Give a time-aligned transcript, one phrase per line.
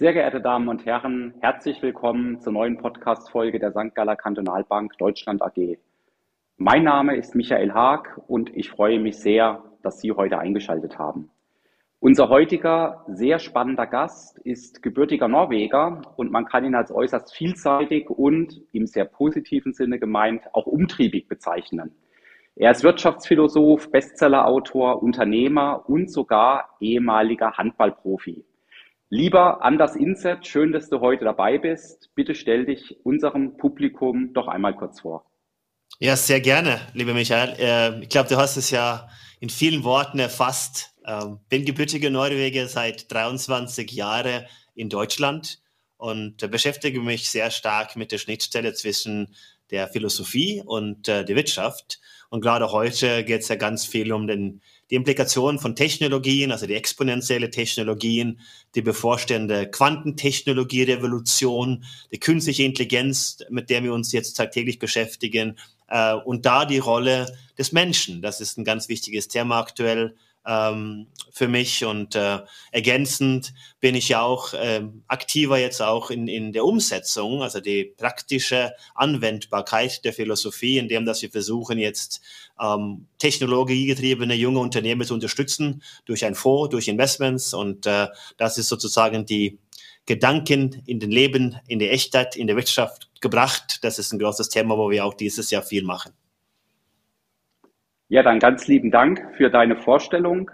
[0.00, 3.94] Sehr geehrte Damen und Herren, herzlich willkommen zur neuen Podcast-Folge der St.
[3.94, 5.76] Galler Kantonalbank Deutschland AG.
[6.56, 11.30] Mein Name ist Michael Haag und ich freue mich sehr, dass Sie heute eingeschaltet haben.
[11.98, 18.08] Unser heutiger sehr spannender Gast ist gebürtiger Norweger und man kann ihn als äußerst vielseitig
[18.08, 21.94] und im sehr positiven Sinne gemeint auch umtriebig bezeichnen.
[22.60, 28.44] Er ist Wirtschaftsphilosoph, Bestsellerautor, Unternehmer und sogar ehemaliger Handballprofi.
[29.08, 32.10] Lieber Anders Inset, schön, dass du heute dabei bist.
[32.14, 35.24] Bitte stell dich unserem Publikum doch einmal kurz vor.
[36.00, 37.56] Ja, sehr gerne, lieber Michael.
[37.58, 39.08] Äh, ich glaube, du hast es ja
[39.40, 40.94] in vielen Worten erfasst.
[41.06, 45.62] Ähm, bin gebürtiger Norweger seit 23 Jahren in Deutschland
[45.96, 49.34] und beschäftige mich sehr stark mit der Schnittstelle zwischen
[49.70, 52.00] der Philosophie und äh, der Wirtschaft.
[52.28, 56.66] Und gerade heute geht es ja ganz viel um den die Implikationen von Technologien, also
[56.66, 58.40] die exponentielle Technologien,
[58.74, 65.56] die bevorstehende Quantentechnologie-Revolution, die künstliche Intelligenz, mit der wir uns jetzt tagtäglich beschäftigen,
[65.88, 68.20] äh, und da die Rolle des Menschen.
[68.20, 72.40] Das ist ein ganz wichtiges Thema aktuell ähm, für mich und äh,
[72.72, 77.94] ergänzend bin ich ja auch äh, aktiver jetzt auch in, in der Umsetzung, also die
[77.96, 82.20] praktische Anwendbarkeit der Philosophie, indem dass wir versuchen jetzt
[82.60, 88.68] ähm, technologiegetriebene junge Unternehmen zu unterstützen durch ein Fonds, durch Investments und äh, das ist
[88.68, 89.58] sozusagen die
[90.06, 93.78] Gedanken in den Leben, in der Echtheit, in der Wirtschaft gebracht.
[93.82, 96.12] Das ist ein großes Thema, wo wir auch dieses Jahr viel machen.
[98.10, 100.50] Ja, dann ganz lieben Dank für deine Vorstellung.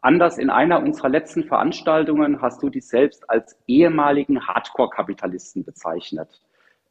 [0.00, 6.42] Anders in einer unserer letzten Veranstaltungen hast du dich selbst als ehemaligen Hardcore-Kapitalisten bezeichnet.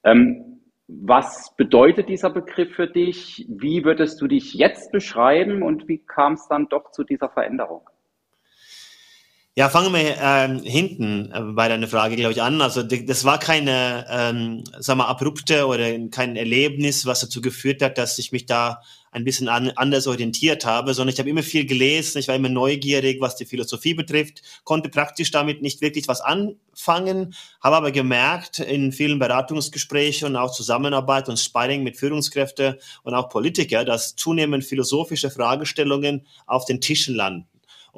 [0.05, 3.45] Ähm, was bedeutet dieser Begriff für dich?
[3.49, 7.81] Wie würdest du dich jetzt beschreiben und wie kam es dann doch zu dieser Veränderung?
[9.57, 12.61] Ja, fangen wir ähm, hinten äh, bei deiner Frage, glaube ich, an.
[12.61, 17.97] Also das war keine, ähm, sagen wir, abrupte oder kein Erlebnis, was dazu geführt hat,
[17.97, 21.65] dass ich mich da ein bisschen an, anders orientiert habe, sondern ich habe immer viel
[21.65, 26.21] gelesen, ich war immer neugierig, was die Philosophie betrifft, konnte praktisch damit nicht wirklich was
[26.21, 33.15] anfangen, habe aber gemerkt in vielen Beratungsgesprächen und auch Zusammenarbeit und Sparring mit Führungskräften und
[33.15, 37.47] auch Politiker, dass zunehmend philosophische Fragestellungen auf den Tischen landen.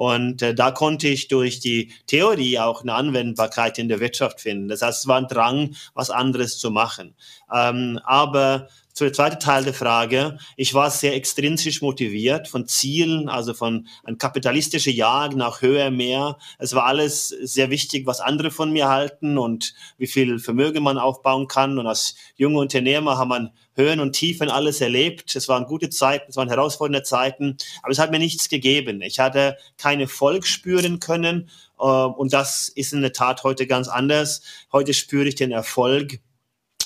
[0.00, 4.68] Und äh, da konnte ich durch die Theorie auch eine Anwendbarkeit in der Wirtschaft finden.
[4.68, 7.14] Das heißt, es war ein Drang, was anderes zu machen.
[7.52, 10.38] Ähm, aber zur zweiten Teil der Frage.
[10.56, 16.38] Ich war sehr extrinsisch motiviert von Zielen, also von ein kapitalistischer Jagd nach höher, mehr.
[16.58, 20.98] Es war alles sehr wichtig, was andere von mir halten und wie viel Vermögen man
[20.98, 21.78] aufbauen kann.
[21.78, 25.34] Und als junger Unternehmer haben man Höhen und Tiefen alles erlebt.
[25.34, 29.00] Es waren gute Zeiten, es waren herausfordernde Zeiten, aber es hat mir nichts gegeben.
[29.00, 33.88] Ich hatte keinen Erfolg spüren können äh, und das ist in der Tat heute ganz
[33.88, 34.42] anders.
[34.72, 36.20] Heute spüre ich den Erfolg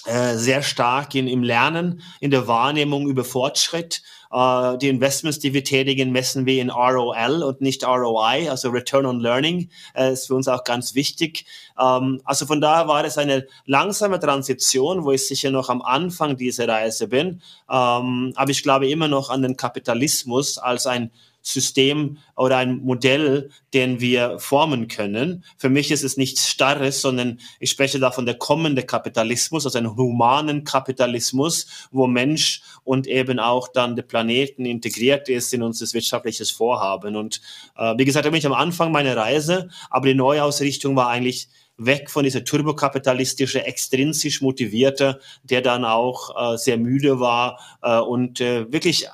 [0.06, 4.03] äh, sehr stark in, im Lernen, in der Wahrnehmung über Fortschritt.
[4.31, 9.06] Äh, die Investments, die wir tätigen, messen wir in ROL und nicht ROI, also Return
[9.06, 11.47] on Learning, äh, ist für uns auch ganz wichtig.
[11.81, 16.36] Ähm, also von daher war es eine langsame Transition, wo ich sicher noch am Anfang
[16.36, 17.41] dieser Reise bin.
[17.71, 21.12] Ähm, aber ich glaube immer noch an den Kapitalismus als ein
[21.47, 25.44] System oder ein Modell, den wir formen können.
[25.59, 29.78] Für mich ist es nichts Starres, sondern ich spreche da von der kommende Kapitalismus, also
[29.78, 35.84] einen humanen Kapitalismus, wo Mensch und eben auch dann der Planeten integriert ist in unser
[35.93, 37.15] wirtschaftliches Vorhaben.
[37.15, 37.43] Und
[37.77, 41.49] äh, wie gesagt, da bin ich am Anfang meiner Reise, aber die Neuausrichtung war eigentlich
[41.77, 48.41] weg von dieser turbokapitalistische, extrinsisch motivierte, der dann auch äh, sehr müde war äh, und
[48.41, 49.09] äh, wirklich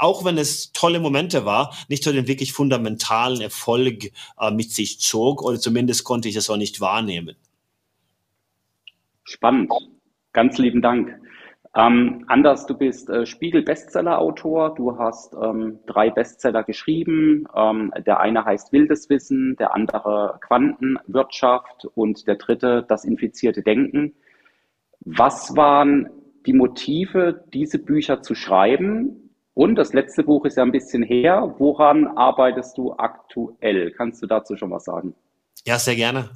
[0.00, 5.00] auch wenn es tolle Momente war, nicht so den wirklich fundamentalen Erfolg äh, mit sich
[5.00, 7.36] zog oder zumindest konnte ich es auch nicht wahrnehmen.
[9.24, 9.70] Spannend.
[10.32, 11.20] Ganz lieben Dank.
[11.76, 14.74] Ähm, Anders, du bist äh, Spiegel-Bestseller-Autor.
[14.74, 17.46] Du hast ähm, drei Bestseller geschrieben.
[17.54, 24.14] Ähm, der eine heißt Wildes Wissen, der andere Quantenwirtschaft und der dritte Das infizierte Denken.
[25.00, 26.08] Was waren
[26.46, 29.29] die Motive, diese Bücher zu schreiben?
[29.60, 31.54] Und das letzte Buch ist ja ein bisschen her.
[31.58, 33.90] Woran arbeitest du aktuell?
[33.90, 35.14] Kannst du dazu schon was sagen?
[35.66, 36.30] Ja, sehr gerne.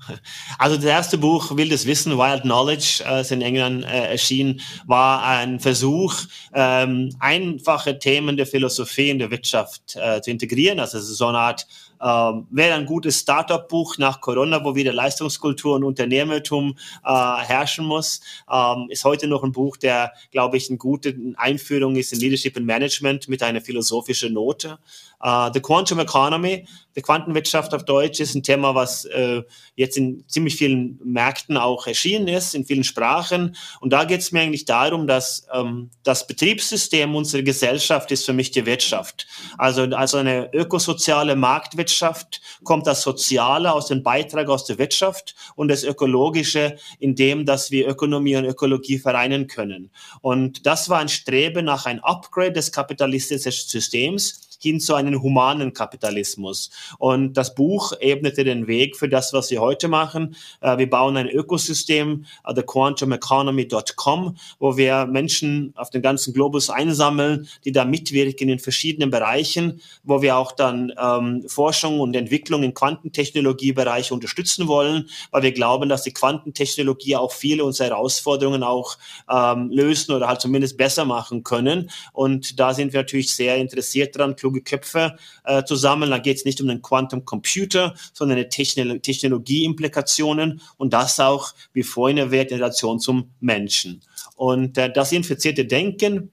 [0.59, 5.25] Also das erste Buch, Wildes Wissen, Wild Knowledge, äh, ist in England äh, erschienen, war
[5.25, 6.15] ein Versuch,
[6.53, 10.79] ähm, einfache Themen der Philosophie in der Wirtschaft äh, zu integrieren.
[10.79, 11.67] Also es ist so eine Art
[12.05, 18.21] ähm, wäre ein gutes Startup-Buch nach Corona, wo wieder Leistungskultur und Unternehmertum äh, herrschen muss.
[18.51, 22.57] Ähm, ist heute noch ein Buch, der, glaube ich, eine gute Einführung ist in Leadership
[22.59, 24.79] and Management mit einer philosophischen Note.
[25.25, 26.67] Uh, the Quantum Economy,
[26.97, 29.43] die Quantenwirtschaft auf Deutsch, ist ein Thema, was äh,
[29.75, 33.57] jetzt in ziemlich vielen Märkten auch erschienen ist, in vielen Sprachen.
[33.81, 38.35] Und da geht es mir eigentlich darum, dass ähm, das Betriebssystem unserer Gesellschaft ist für
[38.35, 39.27] mich die Wirtschaft.
[39.57, 45.69] Also, also eine ökosoziale Marktwirtschaft kommt das Soziale aus dem Beitrag aus der Wirtschaft und
[45.69, 49.91] das Ökologische in dem, dass wir Ökonomie und Ökologie vereinen können.
[50.21, 55.73] Und das war ein Streben nach ein Upgrade des kapitalistischen Systems hin zu einem humanen
[55.73, 56.71] Kapitalismus.
[56.99, 60.35] Und das Buch ebnete den Weg für das, was wir heute machen.
[60.61, 67.49] Äh, wir bauen ein Ökosystem, uh, thequantumeconomy.com, wo wir Menschen auf den ganzen Globus einsammeln,
[67.65, 72.75] die da mitwirken in verschiedenen Bereichen, wo wir auch dann ähm, Forschung und Entwicklung im
[72.75, 78.97] Quantentechnologiebereich unterstützen wollen, weil wir glauben, dass die Quantentechnologie auch viele unserer Herausforderungen auch
[79.31, 81.91] ähm, lösen oder halt zumindest besser machen können.
[82.13, 86.11] Und da sind wir natürlich sehr interessiert dran, kluge Köpfe äh, zu sammeln.
[86.11, 91.55] Da geht es nicht um den Quantum Computer, sondern eine Techn Technologie-Implikationen und das auch,
[91.73, 94.03] wie vorhin erwähnt, in Relation zum Menschen.
[94.37, 96.31] Und äh, das infizierte Denken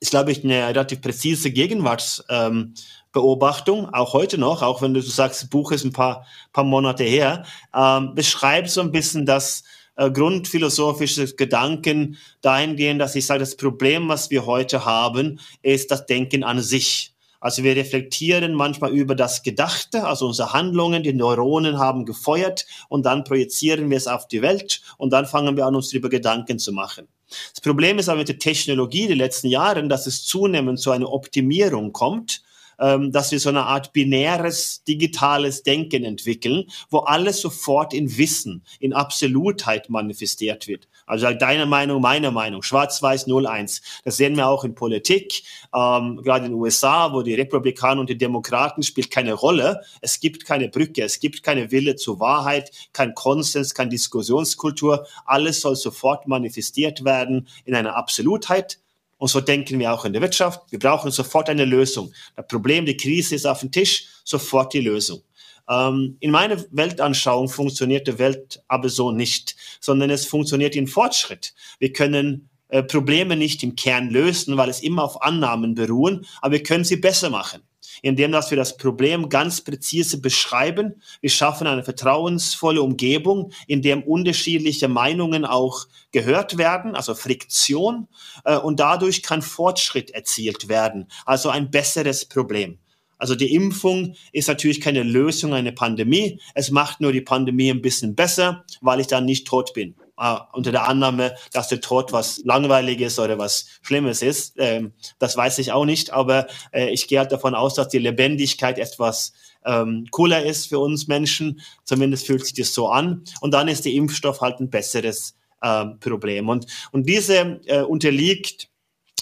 [0.00, 5.42] ist, glaube ich, eine relativ präzise Gegenwartsbeobachtung, ähm, auch heute noch, auch wenn du sagst,
[5.42, 7.44] das Buch ist ein paar, paar Monate her,
[7.74, 9.64] ähm, beschreibt so ein bisschen das
[10.00, 16.06] äh, grundphilosophische Gedanken dahingehend, dass ich sage, das Problem, was wir heute haben, ist das
[16.06, 17.09] Denken an sich.
[17.40, 23.06] Also wir reflektieren manchmal über das Gedachte, also unsere Handlungen, die Neuronen haben gefeuert und
[23.06, 26.58] dann projizieren wir es auf die Welt und dann fangen wir an, uns darüber Gedanken
[26.58, 27.08] zu machen.
[27.54, 31.10] Das Problem ist aber mit der Technologie der letzten Jahren, dass es zunehmend zu einer
[31.10, 32.42] Optimierung kommt
[32.80, 38.64] ähm, dass wir so eine Art binäres digitales Denken entwickeln, wo alles sofort in Wissen,
[38.80, 40.88] in Absolutheit manifestiert wird.
[41.10, 43.82] Also deine Meinung, meine Meinung, schwarz-weiß 01.
[44.04, 45.42] Das sehen wir auch in Politik,
[45.74, 49.80] ähm, gerade in den USA, wo die Republikaner und die Demokraten spielt keine Rolle.
[50.00, 55.04] Es gibt keine Brücke, es gibt keine Wille zur Wahrheit, kein Konsens, keine Diskussionskultur.
[55.26, 58.78] Alles soll sofort manifestiert werden in einer Absolutheit.
[59.18, 60.62] Und so denken wir auch in der Wirtschaft.
[60.70, 62.12] Wir brauchen sofort eine Lösung.
[62.36, 65.22] Das Problem, die Krise ist auf dem Tisch, sofort die Lösung.
[65.70, 71.54] Ähm, in meiner Weltanschauung funktioniert die Welt aber so nicht, sondern es funktioniert in Fortschritt.
[71.78, 76.52] Wir können äh, Probleme nicht im Kern lösen, weil es immer auf Annahmen beruhen, aber
[76.52, 77.62] wir können sie besser machen
[78.02, 81.02] indem dass wir das Problem ganz präzise beschreiben.
[81.20, 88.08] Wir schaffen eine vertrauensvolle Umgebung, in dem unterschiedliche Meinungen auch gehört werden, also Friktion,
[88.44, 92.78] äh, und dadurch kann Fortschritt erzielt werden, also ein besseres Problem.
[93.20, 96.40] Also die Impfung ist natürlich keine Lösung einer Pandemie.
[96.54, 100.36] Es macht nur die Pandemie ein bisschen besser, weil ich dann nicht tot bin äh,
[100.52, 104.54] unter der Annahme, dass der Tod was Langweiliges oder was Schlimmes ist.
[104.58, 107.98] Ähm, das weiß ich auch nicht, aber äh, ich gehe halt davon aus, dass die
[107.98, 109.32] Lebendigkeit etwas
[109.64, 111.60] ähm, cooler ist für uns Menschen.
[111.84, 113.24] Zumindest fühlt sich das so an.
[113.40, 116.48] Und dann ist der Impfstoff halt ein besseres äh, Problem.
[116.48, 118.68] Und, und diese äh, unterliegt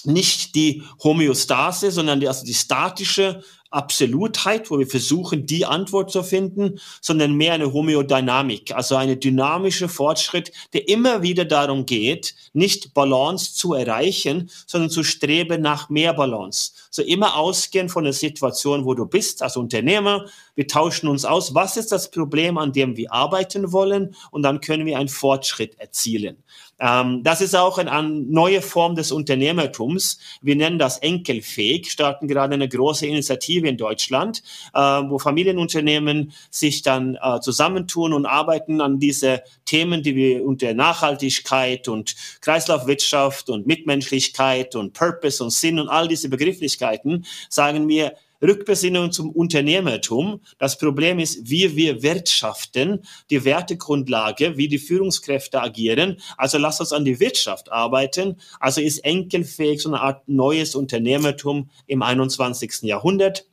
[0.04, 6.22] nicht die Homöostase, sondern die, also die statische Absolutheit, wo wir versuchen, die Antwort zu
[6.22, 12.94] finden, sondern mehr eine Homöodynamik, also eine dynamische Fortschritt, der immer wieder darum geht, nicht
[12.94, 16.72] Balance zu erreichen, sondern zu streben nach mehr Balance.
[16.90, 20.24] So immer ausgehen von der Situation, wo du bist als Unternehmer.
[20.54, 21.54] Wir tauschen uns aus.
[21.54, 24.14] Was ist das Problem, an dem wir arbeiten wollen?
[24.30, 26.42] Und dann können wir einen Fortschritt erzielen.
[26.80, 30.18] Ähm, das ist auch eine, eine neue Form des Unternehmertums.
[30.40, 34.42] Wir nennen das enkelfähig, starten gerade eine große Initiative in Deutschland,
[34.74, 40.74] äh, wo Familienunternehmen sich dann äh, zusammentun und arbeiten an diese Themen, die wir unter
[40.74, 48.14] Nachhaltigkeit und Kreislaufwirtschaft und Mitmenschlichkeit und Purpose und Sinn und all diese Begrifflichkeiten sagen wir,
[48.42, 50.40] Rückbesinnung zum Unternehmertum.
[50.58, 56.20] Das Problem ist, wie wir wirtschaften, die Wertegrundlage, wie die Führungskräfte agieren.
[56.36, 58.36] Also lass uns an die Wirtschaft arbeiten.
[58.60, 62.82] Also ist enkelfähig so eine Art neues Unternehmertum im 21.
[62.82, 63.46] Jahrhundert.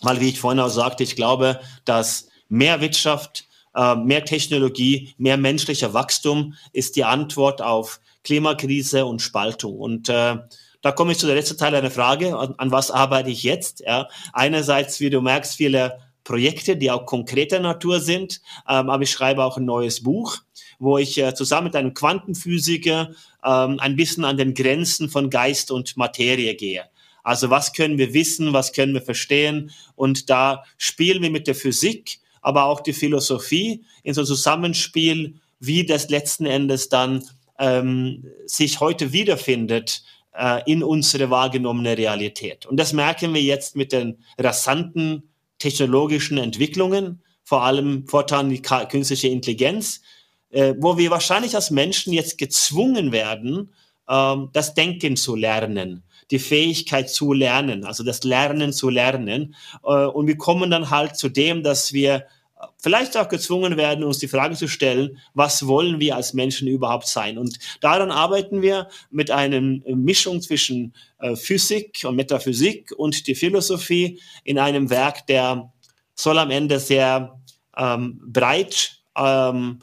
[0.00, 5.36] Weil, wie ich vorhin auch sagte, ich glaube, dass mehr Wirtschaft, äh, mehr Technologie, mehr
[5.36, 9.78] menschlicher Wachstum ist die Antwort auf Klimakrise und Spaltung.
[9.78, 10.38] Und äh,
[10.82, 12.36] da komme ich zu der letzten Teil einer Frage.
[12.36, 13.80] An, an was arbeite ich jetzt?
[13.80, 19.10] Ja, einerseits, wie du merkst, viele Projekte, die auch konkreter Natur sind, ähm, aber ich
[19.10, 20.38] schreibe auch ein neues Buch,
[20.78, 23.10] wo ich äh, zusammen mit einem Quantenphysiker
[23.44, 26.84] ähm, ein bisschen an den Grenzen von Geist und Materie gehe.
[27.24, 31.54] Also was können wir wissen, was können wir verstehen und da spielen wir mit der
[31.54, 37.24] Physik, aber auch die Philosophie in so einem Zusammenspiel, wie das letzten Endes dann
[37.58, 40.02] ähm, sich heute wiederfindet
[40.34, 42.66] äh, in unsere wahrgenommene Realität.
[42.66, 49.28] Und das merken wir jetzt mit den rasanten technologischen Entwicklungen, vor allem fortan die künstliche
[49.28, 50.00] Intelligenz,
[50.50, 53.72] äh, wo wir wahrscheinlich als Menschen jetzt gezwungen werden,
[54.08, 59.54] äh, das Denken zu lernen, die Fähigkeit zu lernen, also das Lernen zu lernen.
[59.84, 62.26] Äh, und wir kommen dann halt zu dem, dass wir
[62.78, 67.06] vielleicht auch gezwungen werden, uns die Frage zu stellen, was wollen wir als Menschen überhaupt
[67.06, 67.38] sein?
[67.38, 74.20] Und daran arbeiten wir mit einer Mischung zwischen äh, Physik und Metaphysik und die Philosophie
[74.44, 75.72] in einem Werk, der
[76.14, 77.40] soll am Ende sehr
[77.76, 79.80] ähm, breit ähm,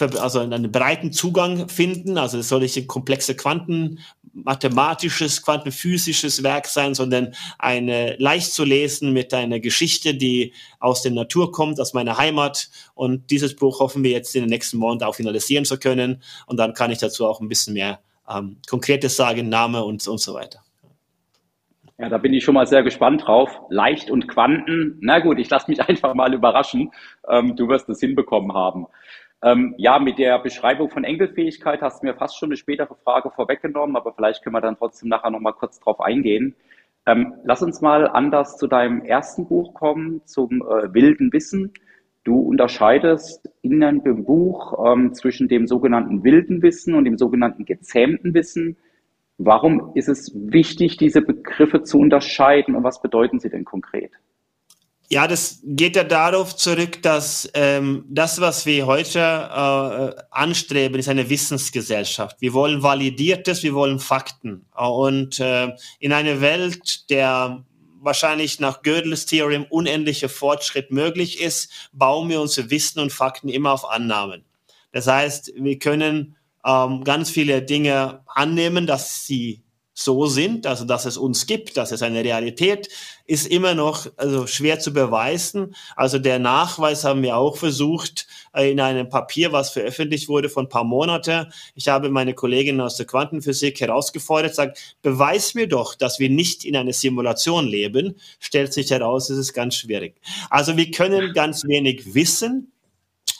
[0.00, 2.18] also einen breiten Zugang finden.
[2.18, 3.36] Also es soll komplexe
[4.32, 11.12] quantenmathematisches, quantenphysisches Werk sein, sondern eine leicht zu lesen mit einer Geschichte, die aus der
[11.12, 12.68] Natur kommt, aus meiner Heimat.
[12.94, 16.22] Und dieses Buch hoffen wir jetzt in den nächsten Monaten auch finalisieren zu können.
[16.46, 20.20] Und dann kann ich dazu auch ein bisschen mehr ähm, Konkretes sagen, Name und, und
[20.20, 20.60] so weiter.
[21.98, 23.50] Ja, da bin ich schon mal sehr gespannt drauf.
[23.68, 24.98] Leicht und Quanten.
[25.00, 26.90] Na gut, ich lasse mich einfach mal überraschen.
[27.28, 28.86] Ähm, du wirst es hinbekommen haben.
[29.44, 33.30] Ähm, ja, mit der Beschreibung von Enkelfähigkeit hast du mir fast schon eine spätere Frage
[33.30, 36.54] vorweggenommen, aber vielleicht können wir dann trotzdem nachher noch mal kurz drauf eingehen.
[37.06, 41.72] Ähm, lass uns mal anders zu deinem ersten Buch kommen, zum äh, wilden Wissen.
[42.22, 48.34] Du unterscheidest in deinem Buch ähm, zwischen dem sogenannten wilden Wissen und dem sogenannten gezähmten
[48.34, 48.76] Wissen.
[49.38, 54.12] Warum ist es wichtig, diese Begriffe zu unterscheiden und was bedeuten sie denn konkret?
[55.12, 61.08] Ja, das geht ja darauf zurück, dass ähm, das, was wir heute äh, anstreben, ist
[61.10, 62.40] eine Wissensgesellschaft.
[62.40, 64.64] Wir wollen Validiertes, wir wollen Fakten.
[64.74, 67.62] Und äh, in einer Welt, der
[68.00, 73.72] wahrscheinlich nach Gödels Theorem unendlicher Fortschritt möglich ist, bauen wir unsere Wissen und Fakten immer
[73.72, 74.46] auf Annahmen.
[74.92, 79.61] Das heißt, wir können ähm, ganz viele Dinge annehmen, dass sie
[79.94, 82.88] so sind, also dass es uns gibt, dass es eine Realität
[83.26, 85.74] ist immer noch also schwer zu beweisen.
[85.96, 90.66] Also der Nachweis haben wir auch versucht äh, in einem Papier, was veröffentlicht wurde von
[90.66, 91.48] ein paar Monate.
[91.74, 96.64] Ich habe meine Kollegin aus der Quantenphysik herausgefordert, sagt, beweis mir doch, dass wir nicht
[96.64, 98.16] in einer Simulation leben.
[98.40, 100.14] Stellt sich heraus, es ist ganz schwierig.
[100.50, 102.72] Also wir können ganz wenig wissen,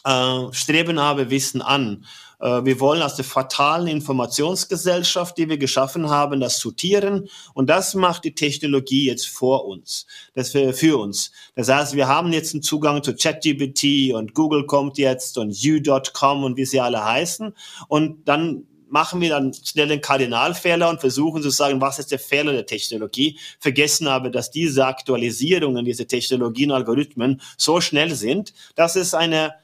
[0.04, 2.04] äh, streben aber Wissen an.
[2.42, 7.28] Äh, wir wollen aus der fatalen Informationsgesellschaft, die wir geschaffen haben, das sortieren.
[7.54, 11.30] Und das macht die Technologie jetzt vor uns, das für, uns.
[11.54, 16.44] Das heißt, wir haben jetzt einen Zugang zu ChatGPT und Google kommt jetzt und U.com
[16.44, 17.54] und wie sie alle heißen.
[17.88, 22.18] Und dann machen wir dann schnell den Kardinalfehler und versuchen zu sagen, was ist der
[22.18, 28.96] Fehler der Technologie, vergessen aber, dass diese Aktualisierungen, diese Technologien, Algorithmen so schnell sind, dass
[28.96, 29.54] es eine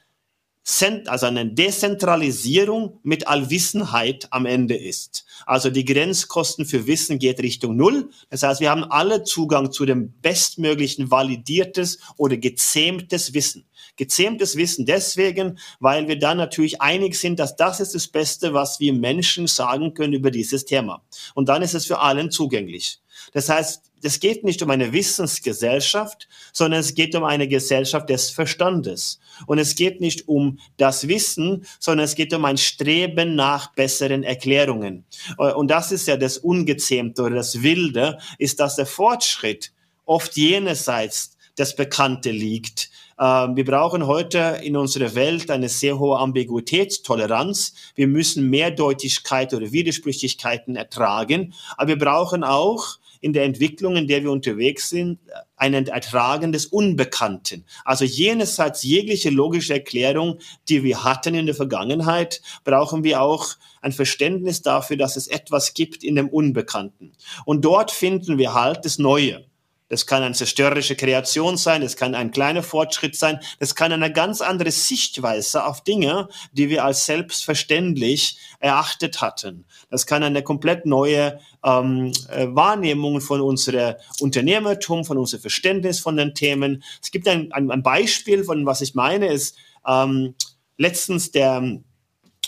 [1.07, 5.25] also eine Dezentralisierung mit Allwissenheit am Ende ist.
[5.45, 8.09] Also die Grenzkosten für Wissen geht Richtung Null.
[8.29, 13.65] Das heißt, wir haben alle Zugang zu dem bestmöglichen validiertes oder gezähmtes Wissen.
[13.95, 18.79] Gezähmtes Wissen deswegen, weil wir dann natürlich einig sind, dass das ist das Beste, was
[18.79, 21.01] wir Menschen sagen können über dieses Thema.
[21.33, 22.99] Und dann ist es für allen zugänglich.
[23.33, 28.29] Das heißt, es geht nicht um eine Wissensgesellschaft, sondern es geht um eine Gesellschaft des
[28.29, 29.19] Verstandes.
[29.47, 34.23] Und es geht nicht um das Wissen, sondern es geht um ein Streben nach besseren
[34.23, 35.05] Erklärungen.
[35.37, 39.71] Und das ist ja das Ungezähmte oder das Wilde, ist, dass der Fortschritt
[40.05, 42.89] oft jenerseits das Bekannte liegt.
[43.19, 47.73] Ähm, wir brauchen heute in unserer Welt eine sehr hohe Ambiguitätstoleranz.
[47.95, 51.53] Wir müssen Mehrdeutigkeit oder Widersprüchlichkeiten ertragen.
[51.75, 55.19] Aber wir brauchen auch in der Entwicklung, in der wir unterwegs sind,
[55.55, 57.65] ein Ertragen des Unbekannten.
[57.83, 63.91] Also jenesseits jegliche logische Erklärung, die wir hatten in der Vergangenheit, brauchen wir auch ein
[63.91, 67.13] Verständnis dafür, dass es etwas gibt in dem Unbekannten.
[67.45, 69.45] Und dort finden wir halt das Neue.
[69.89, 74.13] Das kann eine zerstörerische Kreation sein, das kann ein kleiner Fortschritt sein, das kann eine
[74.13, 79.65] ganz andere Sichtweise auf Dinge, die wir als selbstverständlich erachtet hatten.
[79.89, 86.17] Das kann eine komplett neue ähm, äh, Wahrnehmung von unserer Unternehmertum, von unserem Verständnis von
[86.17, 86.83] den Themen.
[87.01, 90.35] Es gibt ein, ein, ein Beispiel von was ich meine, ist ähm,
[90.77, 91.79] letztens der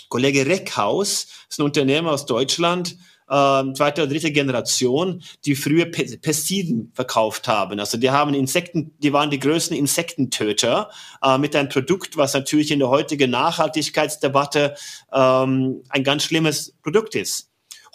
[0.08, 2.96] Kollege Reckhaus, ist ein Unternehmer aus Deutschland,
[3.32, 7.80] äh, zweite oder dritte Generation, die früher Pestiziden verkauft haben.
[7.80, 10.90] Also die haben Insekten, die waren die größten Insektentöter
[11.22, 14.74] äh, mit einem Produkt, was natürlich in der heutigen Nachhaltigkeitsdebatte
[15.12, 17.48] ähm, ein ganz schlimmes Produkt ist.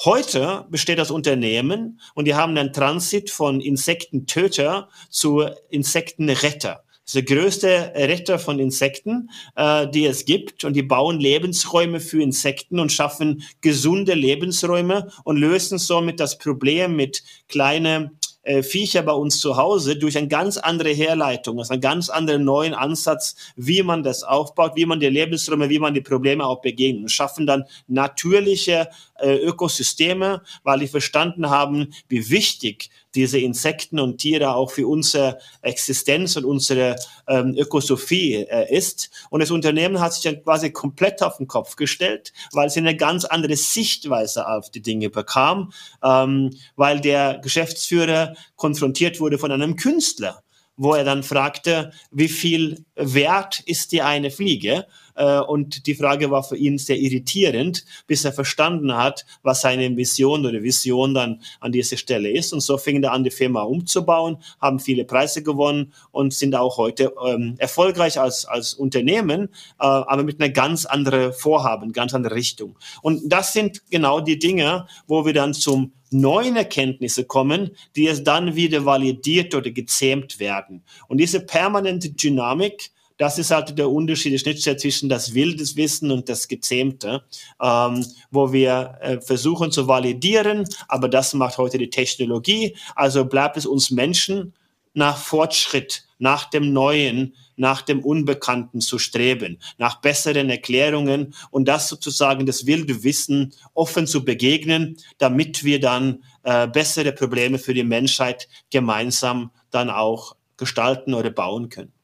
[0.04, 6.84] Heute besteht das Unternehmen und die haben einen Transit von Insektentöter zu Insektenretter.
[7.08, 10.66] Das ist der größte Retter von Insekten, äh, die es gibt.
[10.66, 16.98] Und die bauen Lebensräume für Insekten und schaffen gesunde Lebensräume und lösen somit das Problem
[16.98, 21.82] mit kleinen äh, Viecher bei uns zu Hause durch eine ganz andere Herleitung, also einen
[21.82, 26.02] ganz anderen neuen Ansatz, wie man das aufbaut, wie man die Lebensräume, wie man die
[26.02, 32.90] Probleme auch begegnet und schaffen dann natürliche äh, Ökosysteme, weil die verstanden haben, wie wichtig
[33.16, 36.96] diese Insekten und Tiere auch für unsere Existenz und unsere
[37.28, 39.10] ähm, Ökosophie äh, ist.
[39.30, 42.96] Und das Unternehmen hat sich dann quasi komplett auf den Kopf gestellt, weil sie eine
[42.96, 45.72] ganz andere Sichtweise auf die Dinge bekam,
[46.04, 50.44] ähm, weil der Geschäftsführer konfrontiert wurde von einem Künstler
[50.78, 54.86] wo er dann fragte, wie viel wert ist die eine Fliege?
[55.18, 59.90] Äh, und die Frage war für ihn sehr irritierend, bis er verstanden hat, was seine
[59.90, 62.54] Mission oder Vision dann an dieser Stelle ist.
[62.54, 66.78] Und so fing er an, die Firma umzubauen, haben viele Preise gewonnen und sind auch
[66.78, 72.36] heute ähm, erfolgreich als, als Unternehmen, äh, aber mit einer ganz anderen Vorhaben, ganz andere
[72.36, 72.78] Richtung.
[73.02, 78.24] Und das sind genau die Dinge, wo wir dann zum neuen Erkenntnisse kommen, die es
[78.24, 80.84] dann wieder validiert oder gezähmt werden.
[81.08, 86.12] Und diese permanente Dynamik, das ist halt der Unterschied, die Schnittstelle zwischen das wildes Wissen
[86.12, 87.24] und das Gezähmte,
[87.62, 92.76] ähm, wo wir äh, versuchen zu validieren, aber das macht heute die Technologie.
[92.96, 94.54] Also bleibt es uns Menschen
[94.94, 101.88] nach Fortschritt, nach dem Neuen, nach dem Unbekannten zu streben, nach besseren Erklärungen und das
[101.88, 107.84] sozusagen das wilde Wissen offen zu begegnen, damit wir dann äh, bessere Probleme für die
[107.84, 111.97] Menschheit gemeinsam dann auch gestalten oder bauen können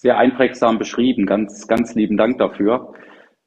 [0.00, 1.26] sehr einprägsam beschrieben.
[1.26, 2.92] Ganz, ganz lieben Dank dafür.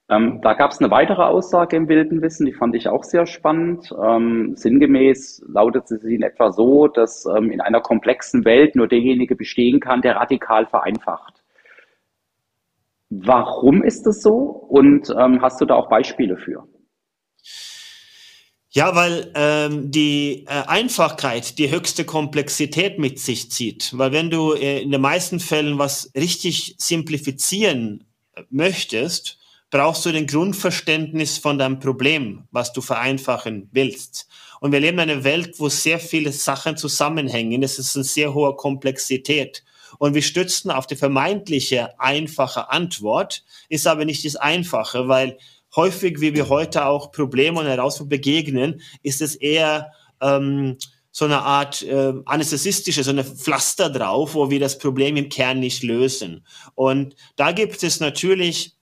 [0.09, 3.25] Ähm, da gab es eine weitere Aussage im Wilden Wissen, die fand ich auch sehr
[3.25, 3.89] spannend.
[4.03, 9.37] Ähm, sinngemäß lautet sie in etwa so, dass ähm, in einer komplexen Welt nur derjenige
[9.37, 11.41] bestehen kann, der radikal vereinfacht.
[13.09, 14.33] Warum ist es so?
[14.33, 16.67] Und ähm, hast du da auch Beispiele für?
[18.73, 23.91] Ja, weil ähm, die äh, Einfachkeit die höchste Komplexität mit sich zieht.
[23.97, 29.39] Weil wenn du äh, in den meisten Fällen was richtig simplifizieren äh, möchtest,
[29.71, 34.29] brauchst du den Grundverständnis von deinem Problem, was du vereinfachen willst.
[34.61, 37.63] Und wir leben in einer Welt, wo sehr viele Sachen zusammenhängen.
[37.63, 39.65] Es ist eine sehr hohe Komplexität.
[39.97, 45.37] Und wir stützen auf die vermeintliche einfache Antwort, ist aber nicht das Einfache, weil
[45.75, 50.77] häufig, wie wir heute auch Probleme und Herausforderungen begegnen, ist es eher ähm,
[51.11, 55.59] so eine Art äh, anästhesistische, so eine Pflaster drauf, wo wir das Problem im Kern
[55.59, 56.45] nicht lösen.
[56.75, 58.75] Und da gibt es natürlich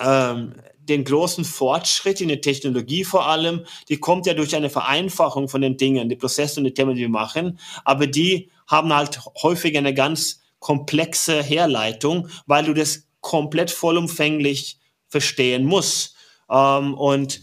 [0.00, 5.48] ähm, den großen Fortschritt in der Technologie vor allem, die kommt ja durch eine Vereinfachung
[5.48, 9.20] von den Dingen, die Prozesse und die Themen, die wir machen, aber die haben halt
[9.42, 16.14] häufig eine ganz komplexe Herleitung, weil du das komplett vollumfänglich verstehen muss.
[16.50, 17.40] Ähm, und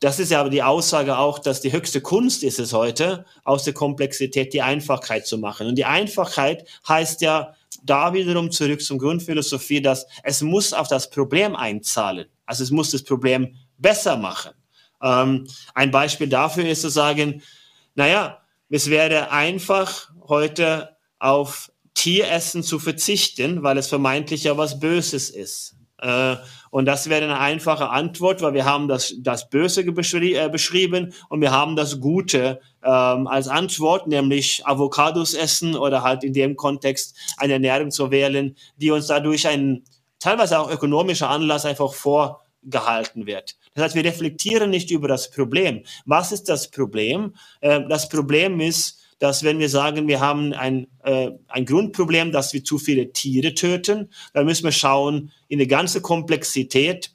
[0.00, 3.64] das ist ja aber die Aussage auch, dass die höchste Kunst ist es heute, aus
[3.64, 5.66] der Komplexität die Einfachheit zu machen.
[5.66, 11.10] Und die Einfachheit heißt ja da wiederum zurück zum Grundphilosophie, dass es muss auf das
[11.10, 12.26] Problem einzahlen.
[12.46, 14.52] Also es muss das Problem besser machen.
[15.02, 17.42] Ähm, ein Beispiel dafür ist zu sagen,
[17.94, 25.30] naja, es wäre einfach heute auf Tieressen zu verzichten, weil es vermeintlich ja was Böses
[25.30, 25.76] ist.
[26.04, 26.36] Äh,
[26.70, 31.14] und das wäre eine einfache Antwort, weil wir haben das, das Böse beschri äh, beschrieben
[31.28, 36.56] und wir haben das Gute ähm, als Antwort, nämlich Avocados essen oder halt in dem
[36.56, 39.84] Kontext eine Ernährung zu wählen, die uns dadurch ein
[40.18, 43.56] teilweise auch ökonomischer Anlass einfach vorgehalten wird.
[43.74, 45.84] Das heißt, wir reflektieren nicht über das Problem.
[46.04, 47.34] Was ist das Problem?
[47.60, 52.52] Äh, das Problem ist, dass wenn wir sagen, wir haben ein, äh, ein Grundproblem, dass
[52.52, 57.12] wir zu viele Tiere töten, dann müssen wir schauen in die ganze Komplexität,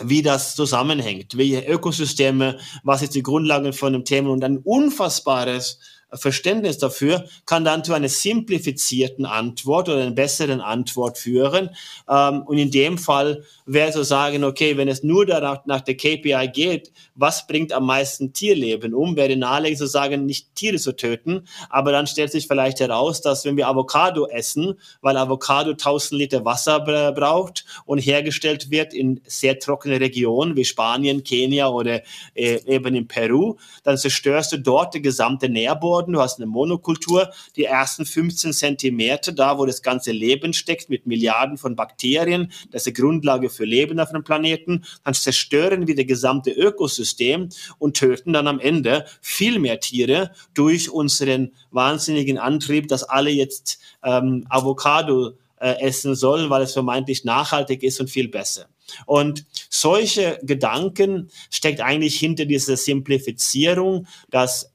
[0.00, 5.80] wie das zusammenhängt, welche Ökosysteme, was ist die Grundlage von dem Thema und ein unfassbares
[6.16, 11.70] Verständnis dafür kann dann zu einer simplifizierten Antwort oder einer besseren Antwort führen.
[12.08, 15.96] Ähm, und in dem Fall wäre zu sagen, okay, wenn es nur danach, nach der
[15.96, 20.92] KPI geht, was bringt am meisten Tierleben um, wäre naheliegend zu sagen, nicht Tiere zu
[20.92, 21.46] töten.
[21.68, 26.44] Aber dann stellt sich vielleicht heraus, dass wenn wir Avocado essen, weil Avocado 1000 Liter
[26.44, 32.02] Wasser braucht und hergestellt wird in sehr trockene Regionen wie Spanien, Kenia oder
[32.34, 36.05] äh, eben in Peru, dann zerstörst du dort den gesamten Nährboden.
[36.12, 41.06] Du hast eine Monokultur, die ersten 15 Zentimeter, da wo das ganze Leben steckt, mit
[41.06, 45.94] Milliarden von Bakterien, das ist die Grundlage für Leben auf dem Planeten, dann zerstören wir
[45.94, 52.88] das gesamte Ökosystem und töten dann am Ende viel mehr Tiere durch unseren wahnsinnigen Antrieb,
[52.88, 58.28] dass alle jetzt ähm, Avocado äh, essen sollen, weil es vermeintlich nachhaltig ist und viel
[58.28, 58.66] besser.
[59.04, 64.72] Und solche Gedanken steckt eigentlich hinter dieser Simplifizierung, das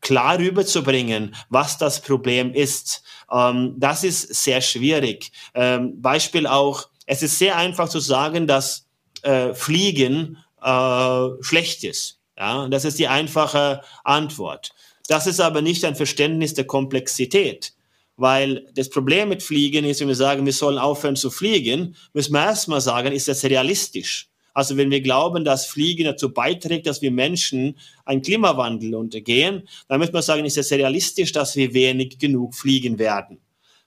[0.00, 3.02] klar rüberzubringen, was das Problem ist.
[3.30, 5.32] Ähm, das ist sehr schwierig.
[5.54, 8.86] Ähm, Beispiel auch, es ist sehr einfach zu sagen, dass
[9.22, 12.18] äh, Fliegen äh, schlecht ist.
[12.38, 14.72] Ja, das ist die einfache Antwort.
[15.08, 17.74] Das ist aber nicht ein Verständnis der Komplexität.
[18.16, 22.32] Weil das Problem mit Fliegen ist, wenn wir sagen, wir sollen aufhören zu fliegen, müssen
[22.32, 24.29] wir erstmal sagen, ist das realistisch?
[24.60, 30.00] Also wenn wir glauben, dass Fliegen dazu beiträgt, dass wir Menschen einen Klimawandel untergehen, dann
[30.00, 33.38] müssen wir sagen, ist es realistisch, dass wir wenig genug fliegen werden.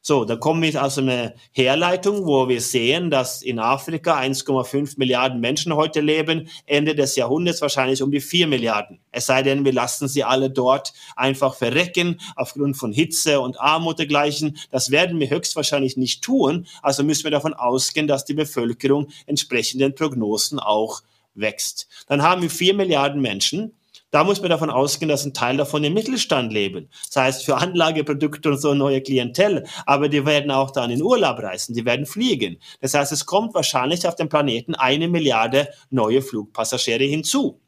[0.05, 5.39] So, da kommen wir aus einer Herleitung, wo wir sehen, dass in Afrika 1,5 Milliarden
[5.39, 8.99] Menschen heute leben, Ende des Jahrhunderts wahrscheinlich um die 4 Milliarden.
[9.11, 13.97] Es sei denn, wir lassen sie alle dort einfach verrecken aufgrund von Hitze und Armut
[13.97, 14.57] dergleichen.
[14.71, 16.67] Das werden wir höchstwahrscheinlich nicht tun.
[16.81, 21.01] Also müssen wir davon ausgehen, dass die Bevölkerung entsprechenden Prognosen auch
[21.33, 21.87] wächst.
[22.07, 23.71] Dann haben wir 4 Milliarden Menschen
[24.13, 26.88] da muss man davon ausgehen, dass ein Teil davon im Mittelstand leben.
[27.08, 29.65] Das heißt, für Anlageprodukte und so neue Klientel.
[29.88, 32.60] Aber die werden auch dann in Urlaub reisen, die werden fliegen.
[32.80, 37.60] Das heißt, es kommt wahrscheinlich auf dem Planeten eine Milliarde neue Flugpassagiere hinzu.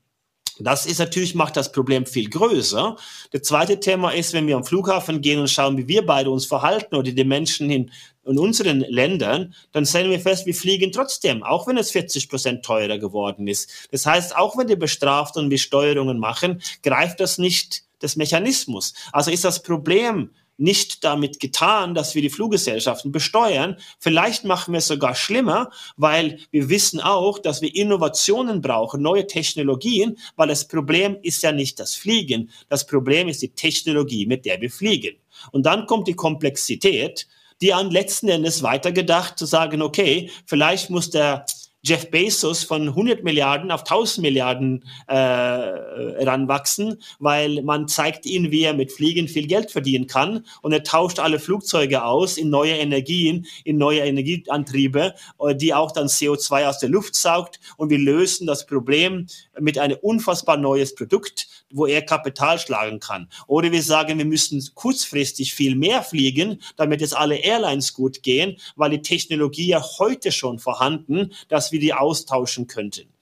[0.59, 2.95] Das ist natürlich, macht das Problem viel größer.
[3.31, 6.45] Das zweite Thema ist, wenn wir am Flughafen gehen und schauen, wie wir beide uns
[6.45, 7.91] verhalten oder die Menschen in,
[8.25, 12.63] in unseren Ländern, dann stellen wir fest, wir fliegen trotzdem, auch wenn es 40 Prozent
[12.63, 13.89] teurer geworden ist.
[13.91, 18.93] Das heißt, auch wenn die bestraft und wir Steuerungen machen, greift das nicht des Mechanismus.
[19.11, 23.77] Also ist das Problem nicht damit getan, dass wir die Fluggesellschaften besteuern.
[23.99, 29.27] Vielleicht machen wir es sogar schlimmer, weil wir wissen auch, dass wir Innovationen brauchen, neue
[29.27, 32.49] Technologien, weil das Problem ist ja nicht das Fliegen.
[32.69, 35.15] Das Problem ist die Technologie, mit der wir fliegen.
[35.51, 37.27] Und dann kommt die Komplexität,
[37.61, 41.45] die an letzten Endes weitergedacht zu sagen, okay, vielleicht muss der
[41.85, 48.63] Jeff Bezos von 100 Milliarden auf 1000 Milliarden äh, ranwachsen, weil man zeigt ihnen, wie
[48.63, 50.45] er mit Fliegen viel Geld verdienen kann.
[50.63, 55.91] Und er tauscht alle Flugzeuge aus in neue Energien, in neue Energieantriebe, äh, die auch
[55.91, 57.59] dann CO2 aus der Luft saugt.
[57.77, 59.27] Und wir lösen das Problem
[59.59, 63.29] mit einem unfassbar neues Produkt, wo er Kapital schlagen kann.
[63.47, 68.57] Oder wir sagen, wir müssen kurzfristig viel mehr fliegen, damit es alle Airlines gut gehen,
[68.75, 73.14] weil die Technologie ja heute schon vorhanden, dass wir die austauschen könnten.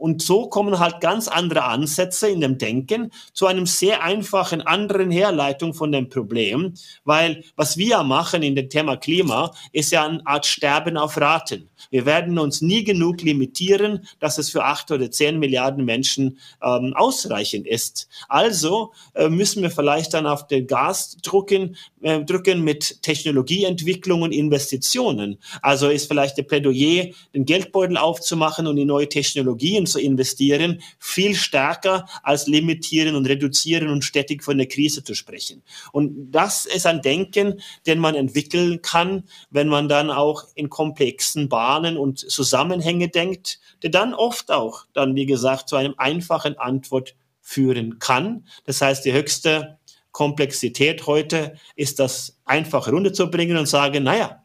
[0.00, 5.10] Und so kommen halt ganz andere Ansätze in dem Denken zu einem sehr einfachen anderen
[5.10, 6.72] Herleitung von dem Problem,
[7.04, 11.68] weil was wir machen in dem Thema Klima ist ja eine Art Sterben auf Raten.
[11.90, 16.94] Wir werden uns nie genug limitieren, dass es für acht oder zehn Milliarden Menschen ähm,
[16.96, 18.08] ausreichend ist.
[18.26, 24.32] Also äh, müssen wir vielleicht dann auf den Gas drücken, äh, drücken mit Technologieentwicklung und
[24.32, 25.36] Investitionen.
[25.60, 31.34] Also ist vielleicht der Plädoyer, den Geldbeutel aufzumachen und in neue Technologien zu investieren, viel
[31.34, 35.62] stärker als limitieren und reduzieren und stetig von der Krise zu sprechen.
[35.92, 41.48] Und das ist ein Denken, den man entwickeln kann, wenn man dann auch in komplexen
[41.48, 47.14] Bahnen und Zusammenhänge denkt, der dann oft auch dann, wie gesagt, zu einem einfachen Antwort
[47.40, 48.46] führen kann.
[48.64, 49.78] Das heißt, die höchste
[50.12, 54.42] Komplexität heute ist das einfach runterzubringen und sagen, naja,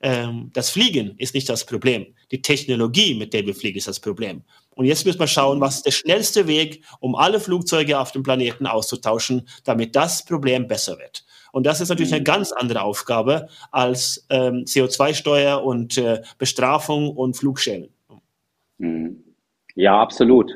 [0.00, 2.14] ähm, das Fliegen ist nicht das Problem.
[2.30, 4.42] Die Technologie, mit der wir fliegen, ist das Problem.
[4.78, 8.22] Und jetzt müssen wir schauen, was ist der schnellste Weg, um alle Flugzeuge auf dem
[8.22, 11.24] Planeten auszutauschen, damit das Problem besser wird.
[11.50, 12.26] Und das ist natürlich eine mhm.
[12.26, 17.88] ganz andere Aufgabe als ähm, CO2-Steuer und äh, Bestrafung und Flugschämen.
[18.78, 19.24] Mhm.
[19.74, 20.52] Ja, absolut.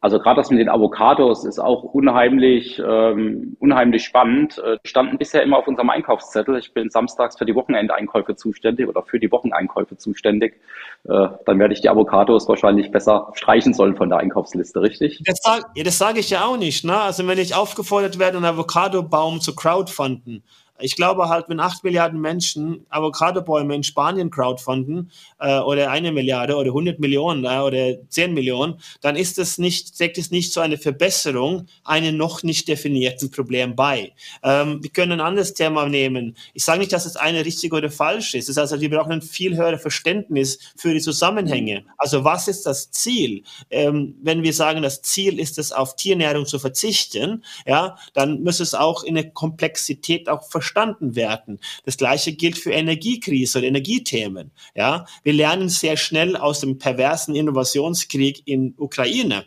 [0.00, 4.58] Also gerade das mit den Avocados ist auch unheimlich, ähm, unheimlich spannend.
[4.58, 6.56] Äh, standen bisher immer auf unserem Einkaufszettel.
[6.58, 10.60] Ich bin samstags für die Wochenendeinkäufe zuständig oder für die Wocheneinkäufe zuständig.
[11.04, 15.22] Äh, dann werde ich die Avocados wahrscheinlich besser streichen sollen von der Einkaufsliste, richtig?
[15.24, 16.84] Das sage das sag ich ja auch nicht.
[16.84, 16.96] Ne?
[16.96, 20.44] Also wenn ich aufgefordert werde, einen Avocadobaum zu crowdfunden,
[20.80, 25.10] ich glaube halt, wenn acht Milliarden Menschen Avocado-Bäume in Spanien crowdfunden
[25.40, 29.96] äh, oder eine Milliarde oder 100 Millionen äh, oder 10 Millionen, dann ist es nicht,
[29.96, 34.12] trägt es nicht zu einer Verbesserung einem noch nicht definierten Problem bei.
[34.42, 36.36] Ähm, wir können ein anderes Thema nehmen.
[36.54, 38.48] Ich sage nicht, dass es eine richtig oder falsch ist.
[38.48, 41.84] Das heißt, also, wir brauchen ein viel höheres Verständnis für die Zusammenhänge.
[41.96, 43.42] Also was ist das Ziel?
[43.70, 48.60] Ähm, wenn wir sagen, das Ziel ist es, auf Tierernährung zu verzichten, ja, dann muss
[48.60, 51.58] es auch in der Komplexität auch verstehen verstanden werden.
[51.84, 54.50] Das gleiche gilt für Energiekrise oder Energiethemen.
[54.74, 59.44] Ja, wir lernen sehr schnell aus dem perversen Innovationskrieg in Ukraine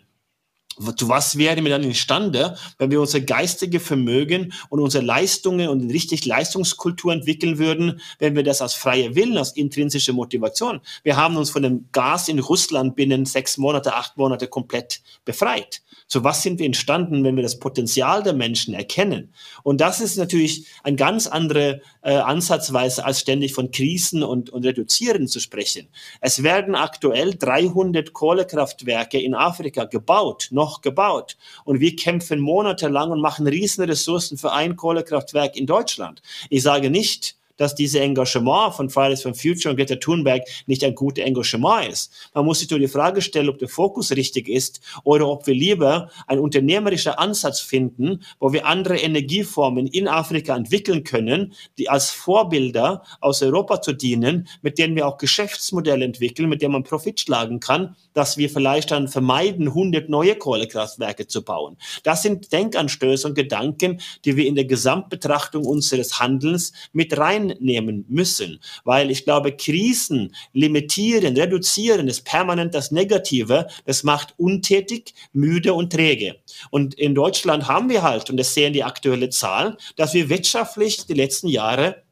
[0.96, 5.92] zu was wären wir dann imstande, wenn wir unser geistige Vermögen und unsere Leistungen und
[5.92, 10.82] richtig Leistungskultur entwickeln würden, wenn wir das aus freier Willen, aus intrinsischer Motivation.
[11.04, 15.82] Wir haben uns von dem Gas in Russland binnen sechs Monate, acht Monate komplett befreit.
[16.08, 19.34] Zu was sind wir entstanden, wenn wir das Potenzial der Menschen erkennen?
[19.64, 24.66] Und das ist natürlich eine ganz andere äh, Ansatzweise, als ständig von Krisen und, und
[24.66, 25.88] Reduzieren zu sprechen.
[26.20, 31.38] Es werden aktuell 300 Kohlekraftwerke in Afrika gebaut, noch gebaut.
[31.64, 36.22] Und wir kämpfen monatelang und machen riesen Ressourcen für ein Kohlekraftwerk in Deutschland.
[36.50, 40.96] Ich sage nicht, dass dieses Engagement von Fridays for Future und Greta Thunberg nicht ein
[40.96, 42.12] gutes Engagement ist.
[42.34, 45.54] Man muss sich nur die Frage stellen, ob der Fokus richtig ist oder ob wir
[45.54, 52.10] lieber einen unternehmerischen Ansatz finden, wo wir andere Energieformen in Afrika entwickeln können, die als
[52.10, 57.20] Vorbilder aus Europa zu dienen, mit denen wir auch Geschäftsmodelle entwickeln, mit denen man Profit
[57.20, 61.78] schlagen kann, dass wir vielleicht dann vermeiden, 100 neue Kohlekraftwerke zu bauen.
[62.02, 68.06] Das sind Denkanstöße und Gedanken, die wir in der Gesamtbetrachtung unseres Handelns mit rein nehmen
[68.08, 75.74] müssen, weil ich glaube, Krisen limitieren, reduzieren ist permanent das Negative, das macht untätig, müde
[75.74, 76.38] und träge.
[76.70, 81.06] Und in Deutschland haben wir halt, und das sehen die aktuelle Zahlen, dass wir wirtschaftlich
[81.06, 82.04] die letzten Jahre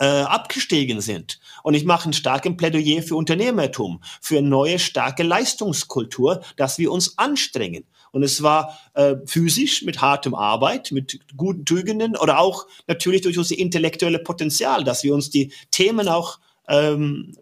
[0.00, 1.40] äh, abgestiegen sind.
[1.62, 6.90] Und ich mache ein starkes Plädoyer für Unternehmertum, für eine neue starke Leistungskultur, dass wir
[6.90, 7.84] uns anstrengen.
[8.12, 13.38] Und es war äh, physisch mit hartem Arbeit, mit guten Tugenden oder auch natürlich durch
[13.38, 17.34] unser intellektuelle Potenzial, dass wir uns die Themen auch ähm,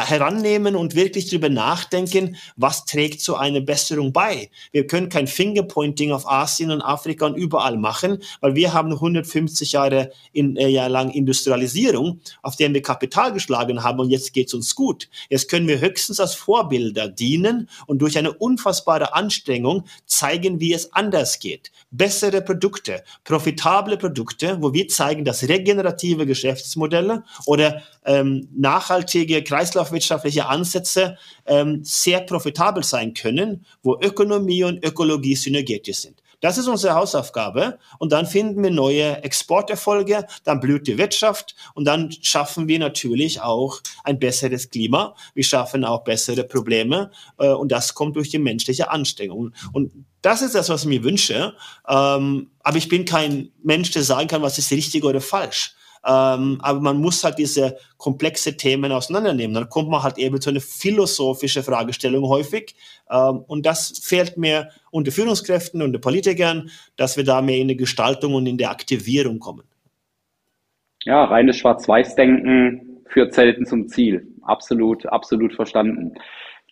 [0.00, 4.50] herannehmen und wirklich darüber nachdenken, was trägt zu einer Besserung bei.
[4.72, 9.72] Wir können kein Fingerpointing auf Asien und Afrika und überall machen, weil wir haben 150
[9.72, 14.54] Jahre in, äh, lang Industrialisierung, auf denen wir Kapital geschlagen haben und jetzt geht es
[14.54, 15.08] uns gut.
[15.28, 20.92] Jetzt können wir höchstens als Vorbilder dienen und durch eine unfassbare Anstrengung zeigen, wie es
[20.92, 21.70] anders geht.
[21.90, 30.46] Bessere Produkte, profitable Produkte, wo wir zeigen, dass regenerative Geschäftsmodelle oder ähm, nachhaltige Kreislauf kreislaufwirtschaftliche
[30.46, 36.22] Ansätze ähm, sehr profitabel sein können, wo Ökonomie und Ökologie synergetisch sind.
[36.40, 37.78] Das ist unsere Hausaufgabe.
[37.98, 43.40] Und dann finden wir neue Exporterfolge, dann blüht die Wirtschaft und dann schaffen wir natürlich
[43.40, 45.16] auch ein besseres Klima.
[45.34, 49.54] Wir schaffen auch bessere Probleme äh, und das kommt durch die menschliche Anstrengung.
[49.72, 51.54] Und das ist das, was ich mir wünsche.
[51.88, 55.75] Ähm, aber ich bin kein Mensch, der sagen kann, was ist richtig oder falsch.
[56.06, 59.54] Ähm, aber man muss halt diese komplexe Themen auseinandernehmen.
[59.54, 62.76] Dann kommt man halt eben zu einer philosophischen Fragestellung häufig.
[63.10, 67.68] Ähm, und das fehlt mir unter Führungskräften und den Politikern, dass wir da mehr in
[67.68, 69.64] die Gestaltung und in die Aktivierung kommen.
[71.04, 74.28] Ja, reines Schwarz-Weiß-Denken führt selten zum Ziel.
[74.42, 76.14] Absolut, absolut verstanden.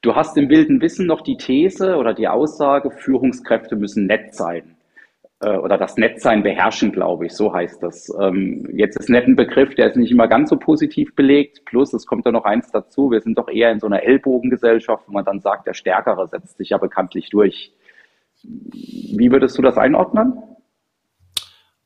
[0.02, 4.73] Du hast im wilden Wissen noch die These oder die Aussage, Führungskräfte müssen nett sein.
[5.44, 8.10] Äh, oder das Netzsein beherrschen, glaube ich, so heißt das.
[8.20, 11.64] Ähm, jetzt ist nett ein Begriff, der ist nicht immer ganz so positiv belegt.
[11.66, 15.04] Plus, es kommt da noch eins dazu, wir sind doch eher in so einer Ellbogengesellschaft,
[15.06, 17.72] wo man dann sagt, der Stärkere setzt sich ja bekanntlich durch.
[18.42, 20.34] Wie würdest du das einordnen?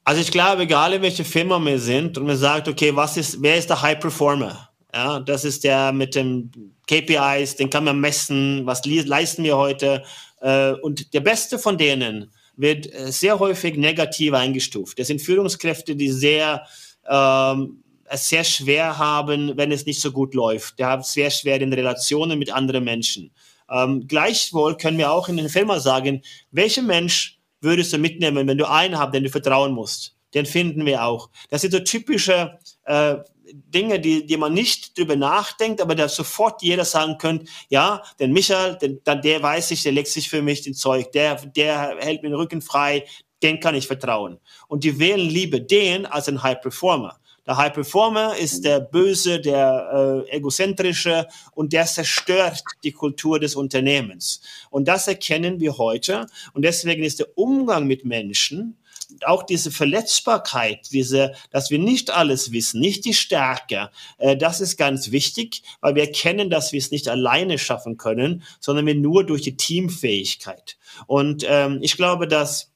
[0.04, 3.42] Also ich glaube, egal in welche Firma wir sind und man sagt, okay, was ist,
[3.42, 4.68] wer ist der High Performer?
[4.94, 10.02] Ja, das ist der mit den KPIs, den kann man messen, was leisten wir heute.
[10.40, 14.98] Äh, und der Beste von denen wird äh, sehr häufig negativ eingestuft.
[14.98, 16.66] Das sind Führungskräfte, die sehr
[17.08, 20.78] ähm, es sehr schwer haben, wenn es nicht so gut läuft.
[20.78, 23.30] Die haben sehr schwer in Relationen mit anderen Menschen.
[23.70, 28.58] Ähm, gleichwohl können wir auch in der Firma sagen, welcher Mensch würdest du mitnehmen, wenn
[28.58, 30.18] du einen hast, den du vertrauen musst?
[30.34, 31.30] den finden wir auch.
[31.50, 33.16] Das sind so typische äh,
[33.52, 38.32] Dinge, die, die man nicht drüber nachdenkt, aber da sofort jeder sagen könnte, ja, den
[38.32, 42.22] Michael, den, der weiß ich, der legt sich für mich den Zeug, der, der hält
[42.22, 43.04] mir den Rücken frei,
[43.42, 44.38] den kann ich vertrauen.
[44.66, 47.18] Und die wählen lieber den als einen High Performer.
[47.48, 53.56] Der High Performer ist der Böse, der äh, Egozentrische und der zerstört die Kultur des
[53.56, 54.42] Unternehmens.
[54.68, 56.26] Und das erkennen wir heute.
[56.52, 58.76] Und deswegen ist der Umgang mit Menschen,
[59.24, 64.76] auch diese Verletzbarkeit, diese, dass wir nicht alles wissen, nicht die Stärke, äh, das ist
[64.76, 69.24] ganz wichtig, weil wir erkennen, dass wir es nicht alleine schaffen können, sondern wir nur
[69.24, 70.76] durch die Teamfähigkeit.
[71.06, 72.70] Und ähm, ich glaube, dass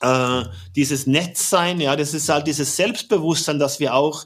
[0.00, 0.44] äh,
[0.74, 4.24] dieses Netzsein, ja, das ist halt dieses Selbstbewusstsein, dass wir auch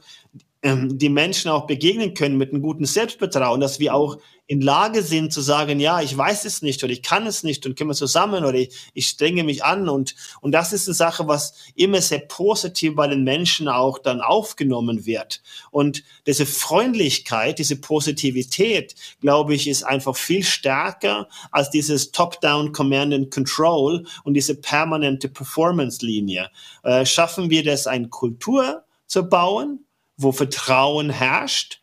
[0.64, 5.02] ähm, die Menschen auch begegnen können mit einem guten Selbstvertrauen, dass wir auch in Lage
[5.02, 7.90] sind zu sagen, ja, ich weiß es nicht oder ich kann es nicht und können
[7.90, 11.54] wir zusammen oder ich, ich strenge mich an und, und das ist eine Sache, was
[11.74, 15.42] immer sehr positiv bei den Menschen auch dann aufgenommen wird.
[15.70, 23.12] Und diese Freundlichkeit, diese Positivität, glaube ich, ist einfach viel stärker als dieses Top-Down Command
[23.12, 26.50] and Control und diese permanente Performance-Linie.
[26.82, 29.84] Äh, schaffen wir das, eine Kultur zu bauen,
[30.16, 31.80] wo Vertrauen herrscht,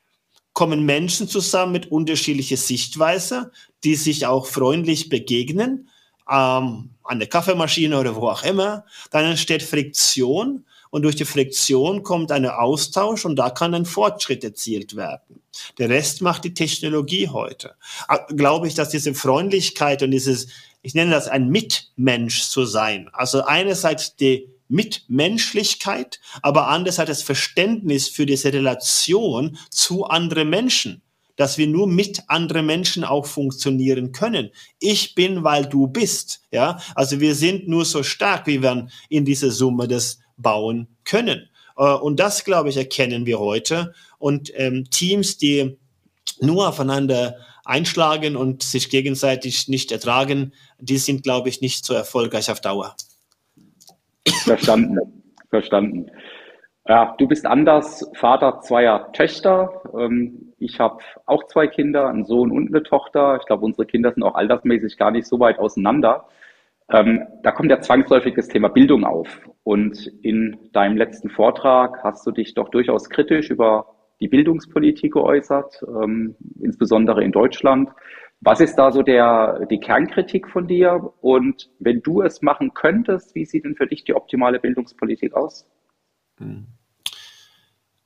[0.54, 3.52] kommen Menschen zusammen mit unterschiedlicher Sichtweise,
[3.84, 5.90] die sich auch freundlich begegnen,
[6.30, 8.86] ähm, an der Kaffeemaschine oder wo auch immer.
[9.12, 14.44] Dann entsteht Friktion und durch die Friktion kommt ein Austausch und da kann ein Fortschritt
[14.44, 15.42] erzielt werden.
[15.78, 17.76] Der Rest macht die Technologie heute.
[18.10, 20.48] Äh, glaube ich, dass diese Freundlichkeit und dieses,
[20.82, 28.08] ich nenne das ein Mitmensch zu sein, also einerseits die Mitmenschlichkeit, aber andererseits das Verständnis
[28.08, 31.02] für diese Relation zu anderen Menschen,
[31.36, 34.52] dass wir nur mit anderen Menschen auch funktionieren können.
[34.80, 36.42] Ich bin, weil du bist.
[36.52, 41.50] Ja, also wir sind nur so stark, wie wir in dieser Summe das bauen können.
[41.78, 43.94] Äh, und das, glaube ich, erkennen wir heute.
[44.20, 45.78] Und ähm, Teams, die
[46.40, 52.50] nur aufeinander einschlagen und sich gegenseitig nicht ertragen, die sind, glaube ich, nicht so erfolgreich
[52.52, 52.96] auf Dauer.
[54.28, 55.00] Verstanden,
[55.50, 56.12] verstanden.
[56.88, 59.82] Ja, du bist anders, Vater zweier Töchter.
[59.98, 63.38] Ähm, ich habe auch zwei Kinder, einen Sohn und eine Tochter.
[63.40, 66.26] Ich glaube, unsere Kinder sind auch altersmäßig gar nicht so weit auseinander.
[66.90, 69.40] Ähm, da kommt ja zwangsläufig das Thema Bildung auf.
[69.64, 73.86] Und in deinem letzten Vortrag hast du dich doch durchaus kritisch über
[74.20, 77.90] die Bildungspolitik geäußert, ähm, insbesondere in Deutschland.
[78.42, 81.14] Was ist da so der, die Kernkritik von dir?
[81.22, 85.68] Und wenn du es machen könntest, wie sieht denn für dich die optimale Bildungspolitik aus?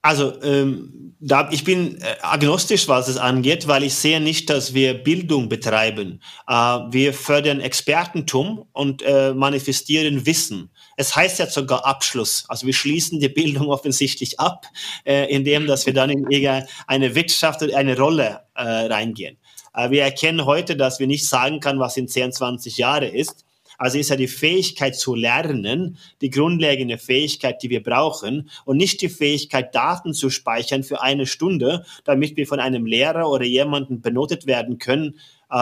[0.05, 4.75] Also ähm, da, ich bin äh, agnostisch, was es angeht, weil ich sehe nicht, dass
[4.75, 6.21] wir Bildung betreiben.
[6.47, 10.69] Äh, wir fördern Expertentum und äh, manifestieren Wissen.
[10.95, 12.45] Es heißt ja sogar Abschluss.
[12.49, 14.67] Also wir schließen die Bildung offensichtlich ab,
[15.05, 19.37] äh, indem dass wir dann in irgendeine Wirtschaft oder eine Rolle äh, reingehen.
[19.75, 23.45] Äh, wir erkennen heute, dass wir nicht sagen können, was in 10, 20 Jahre ist.
[23.77, 29.01] Also ist ja die Fähigkeit zu lernen, die grundlegende Fähigkeit, die wir brauchen und nicht
[29.01, 34.01] die Fähigkeit, Daten zu speichern für eine Stunde, damit wir von einem Lehrer oder jemanden
[34.01, 35.19] benotet werden können,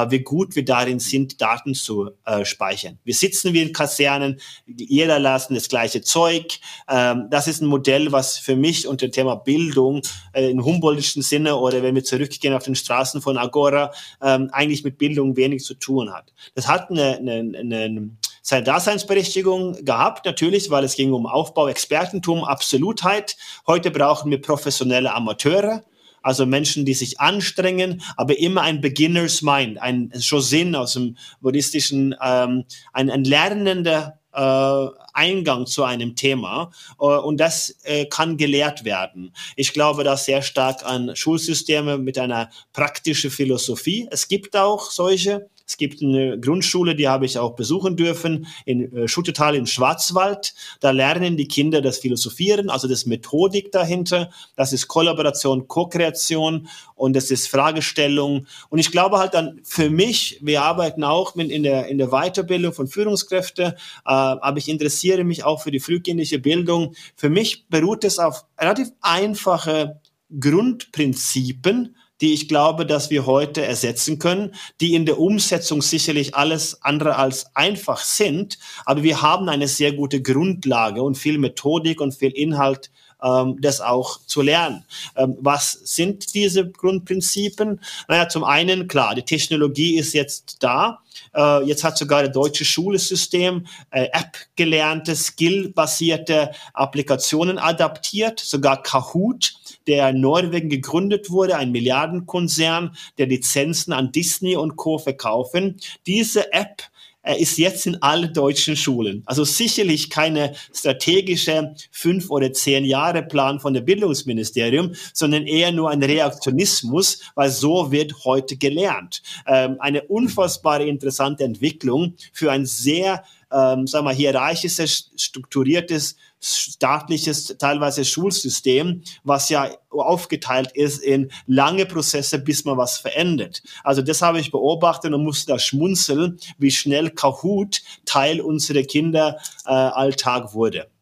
[0.09, 2.99] wie gut wir darin sind, Daten zu äh, speichern.
[3.03, 6.59] Wir sitzen wie in Kasernen, jeder lassen das gleiche Zeug.
[6.89, 10.01] Ähm, das ist ein Modell, was für mich unter dem Thema Bildung
[10.33, 14.83] äh, im Humboldtischen Sinne oder wenn wir zurückgehen auf den Straßen von Agora, ähm, eigentlich
[14.83, 16.33] mit Bildung wenig zu tun hat.
[16.55, 18.09] Das hat eine, eine, eine
[18.45, 23.37] seine Daseinsberechtigung gehabt, natürlich, weil es ging um Aufbau, Expertentum, Absolutheit.
[23.67, 25.83] Heute brauchen wir professionelle Amateure
[26.23, 32.15] also Menschen, die sich anstrengen, aber immer ein Beginner's Mind, ein Josin aus dem buddhistischen,
[32.21, 38.83] ähm, ein, ein lernender äh, Eingang zu einem Thema äh, und das äh, kann gelehrt
[38.83, 39.33] werden.
[39.55, 44.07] Ich glaube da sehr stark an Schulsysteme mit einer praktischen Philosophie.
[44.09, 48.95] Es gibt auch solche, es gibt eine Grundschule, die habe ich auch besuchen dürfen, in
[48.95, 50.53] äh, Schuttetal im Schwarzwald.
[50.81, 54.29] Da lernen die Kinder das Philosophieren, also das Methodik dahinter.
[54.55, 58.45] Das ist Kollaboration, Co-Kreation und das ist Fragestellung.
[58.69, 62.09] Und ich glaube halt dann für mich, wir arbeiten auch mit in der, in der
[62.09, 63.73] Weiterbildung von Führungskräften, äh,
[64.05, 66.93] aber ich interessiere mich auch für die frühkindliche Bildung.
[67.15, 70.01] Für mich beruht es auf relativ einfache
[70.39, 76.81] Grundprinzipien, die ich glaube, dass wir heute ersetzen können, die in der Umsetzung sicherlich alles
[76.83, 82.13] andere als einfach sind, aber wir haben eine sehr gute Grundlage und viel Methodik und
[82.13, 82.91] viel Inhalt
[83.23, 84.85] ähm, das auch zu lernen.
[85.15, 87.79] Ähm, was sind diese Grundprinzipien?
[88.07, 90.99] Naja, zum einen, klar, die Technologie ist jetzt da.
[91.35, 99.53] Äh, jetzt hat sogar das deutsche Schulsystem äh, App-gelernte, skill-basierte Applikationen adaptiert, sogar Kahoot
[99.87, 104.97] der in Norwegen gegründet wurde, ein Milliardenkonzern, der Lizenzen an Disney und Co.
[104.97, 105.79] verkaufen.
[106.05, 106.83] Diese App
[107.23, 109.23] er ist jetzt in allen deutschen Schulen.
[109.25, 115.89] Also sicherlich keine strategische fünf oder zehn Jahre Plan von der Bildungsministerium, sondern eher nur
[115.89, 119.23] ein Reaktionismus, weil so wird heute gelernt.
[119.47, 128.03] Ähm, eine unfassbare interessante Entwicklung für ein sehr ähm, sagen wir, hierarchisches, strukturiertes, staatliches, teilweise
[128.03, 133.63] Schulsystem, was ja aufgeteilt ist in lange Prozesse, bis man was verändert.
[133.83, 140.49] Also das habe ich beobachtet und musste da schmunzeln, wie schnell Kahoot Teil unserer Kinderalltag
[140.49, 140.92] äh, wurde.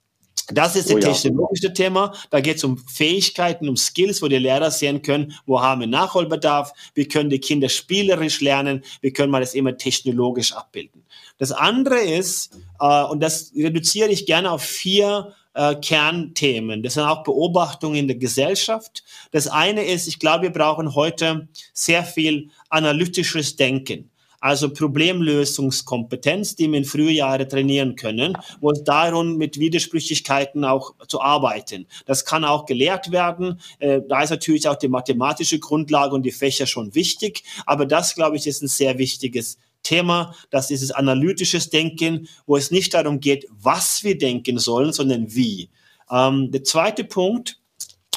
[0.54, 1.74] Das ist oh, das technologische ja.
[1.74, 2.14] Thema.
[2.30, 5.88] Da geht es um Fähigkeiten, um Skills, wo die Lehrer sehen können, wo haben wir
[5.88, 11.04] Nachholbedarf, wie können die Kinder spielerisch lernen, wie können wir das immer technologisch abbilden.
[11.38, 16.84] Das andere ist, äh, und das reduziere ich gerne auf vier äh, Kernthemen.
[16.84, 19.04] Das sind auch Beobachtungen in der Gesellschaft.
[19.32, 24.11] Das eine ist, ich glaube, wir brauchen heute sehr viel analytisches Denken.
[24.42, 31.22] Also Problemlösungskompetenz, die wir in Frühjahre trainieren können, wo es darum mit Widersprüchlichkeiten auch zu
[31.22, 31.86] arbeiten.
[32.06, 33.62] Das kann auch gelehrt werden.
[33.80, 37.44] Äh, da ist natürlich auch die mathematische Grundlage und die Fächer schon wichtig.
[37.66, 42.56] Aber das, glaube ich, ist ein sehr wichtiges Thema, das ist das analytisches Denken, wo
[42.58, 45.70] es nicht darum geht, was wir denken sollen, sondern wie.
[46.10, 47.61] Ähm, der zweite Punkt,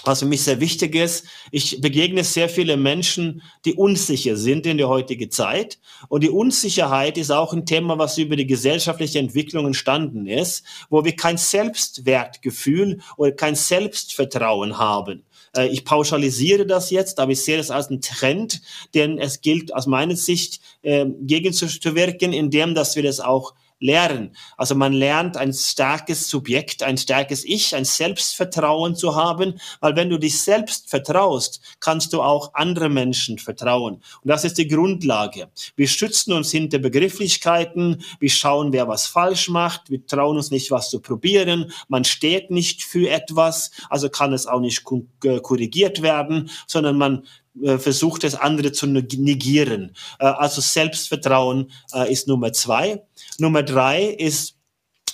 [0.05, 4.79] was für mich sehr wichtig ist, ich begegne sehr viele Menschen, die unsicher sind in
[4.79, 5.79] der heutigen Zeit.
[6.09, 11.05] Und die Unsicherheit ist auch ein Thema, was über die gesellschaftliche Entwicklung entstanden ist, wo
[11.05, 15.25] wir kein Selbstwertgefühl oder kein Selbstvertrauen haben.
[15.57, 18.61] Äh, ich pauschalisiere das jetzt, aber ich sehe das als einen Trend,
[18.95, 24.35] denn es gilt aus meiner Sicht äh, gegenzuwirken, indem dass wir das auch lernen.
[24.57, 30.11] Also man lernt ein starkes Subjekt, ein starkes Ich, ein Selbstvertrauen zu haben, weil wenn
[30.11, 33.95] du dich selbst vertraust, kannst du auch andere Menschen vertrauen.
[33.95, 35.49] Und das ist die Grundlage.
[35.77, 40.70] Wir schützen uns hinter Begrifflichkeiten, wir schauen, wer was falsch macht, wir trauen uns nicht,
[40.70, 44.83] was zu probieren, man steht nicht für etwas, also kann es auch nicht
[45.25, 47.27] äh, korrigiert werden, sondern man
[47.62, 49.95] äh, versucht, das andere zu negieren.
[50.18, 51.70] Äh, also Selbstvertrauen
[52.09, 53.05] ist Nummer zwei.
[53.41, 54.55] Nummer drei ist,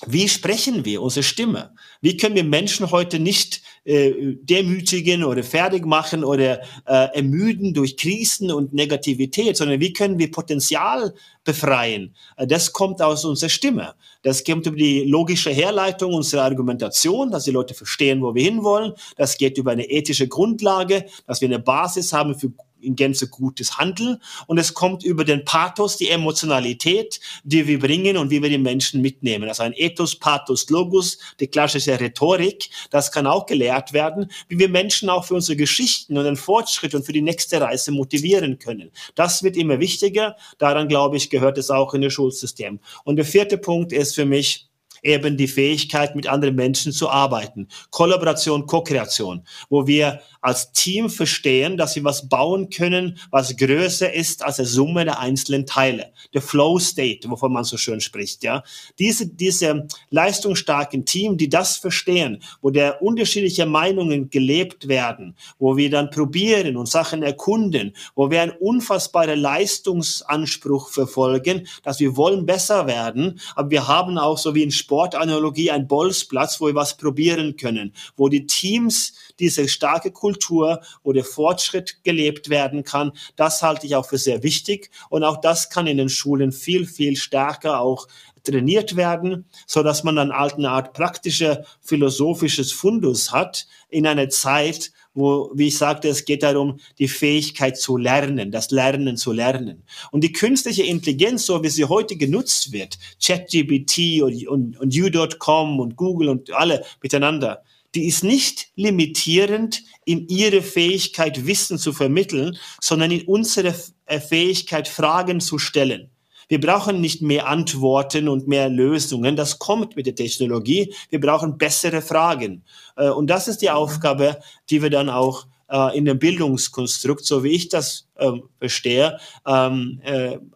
[0.06, 1.74] wie sprechen wir unsere Stimme?
[2.00, 7.98] Wie können wir Menschen heute nicht äh, demütigen oder fertig machen oder äh, ermüden durch
[7.98, 11.14] Krisen und Negativität, sondern wie können wir Potenzial
[11.44, 12.14] befreien?
[12.38, 13.94] Äh, das kommt aus unserer Stimme.
[14.22, 18.94] Das kommt über die logische Herleitung unserer Argumentation, dass die Leute verstehen, wo wir hinwollen.
[19.16, 22.52] Das geht über eine ethische Grundlage, dass wir eine Basis haben für
[22.82, 28.16] in Gänze gutes Handeln und es kommt über den Pathos, die Emotionalität, die wir bringen
[28.16, 29.48] und wie wir die Menschen mitnehmen.
[29.48, 34.68] Also ein Ethos, Pathos, Logos, die klassische Rhetorik, das kann auch gelehrt werden, wie wir
[34.68, 38.90] Menschen auch für unsere Geschichten und den Fortschritt und für die nächste Reise motivieren können.
[39.14, 40.36] Das wird immer wichtiger.
[40.58, 42.80] Daran, glaube ich, gehört es auch in das Schulsystem.
[43.04, 44.69] Und der vierte Punkt ist für mich,
[45.03, 47.68] eben die Fähigkeit, mit anderen Menschen zu arbeiten.
[47.90, 54.42] Kollaboration, Co-Kreation, wo wir als Team verstehen, dass wir was bauen können, was größer ist
[54.42, 56.12] als die Summe der einzelnen Teile.
[56.32, 58.62] Der Flow State, wovon man so schön spricht, ja.
[58.98, 65.90] Diese, diese leistungsstarken Team, die das verstehen, wo der unterschiedliche Meinungen gelebt werden, wo wir
[65.90, 72.86] dann probieren und Sachen erkunden, wo wir einen unfassbaren Leistungsanspruch verfolgen, dass wir wollen besser
[72.86, 77.55] werden, aber wir haben auch so wie in Sportanalogie einen Bolzplatz, wo wir was probieren
[77.57, 83.86] können, wo die Teams diese starke Kultur, wo der Fortschritt gelebt werden kann, das halte
[83.86, 84.91] ich auch für sehr wichtig.
[85.09, 88.09] Und auch das kann in den Schulen viel, viel stärker auch
[88.43, 94.91] trainiert werden, so dass man dann eine Art praktische philosophisches Fundus hat in einer Zeit,
[95.14, 99.82] wo, wie ich sagte, es geht darum, die Fähigkeit zu lernen, das Lernen zu lernen.
[100.11, 105.80] Und die künstliche Intelligenz, so wie sie heute genutzt wird, ChatGPT und, und, und U.com
[105.80, 107.62] und Google und alle miteinander,
[107.94, 113.74] die ist nicht limitierend in ihre Fähigkeit, Wissen zu vermitteln, sondern in unsere
[114.06, 116.11] äh, Fähigkeit, Fragen zu stellen.
[116.51, 119.36] Wir brauchen nicht mehr Antworten und mehr Lösungen.
[119.36, 120.92] Das kommt mit der Technologie.
[121.09, 122.64] Wir brauchen bessere Fragen.
[122.96, 127.44] Äh, und das ist die Aufgabe, die wir dann auch äh, in dem Bildungskonstrukt, so
[127.44, 130.03] wie ich das ähm, verstehe, ähm,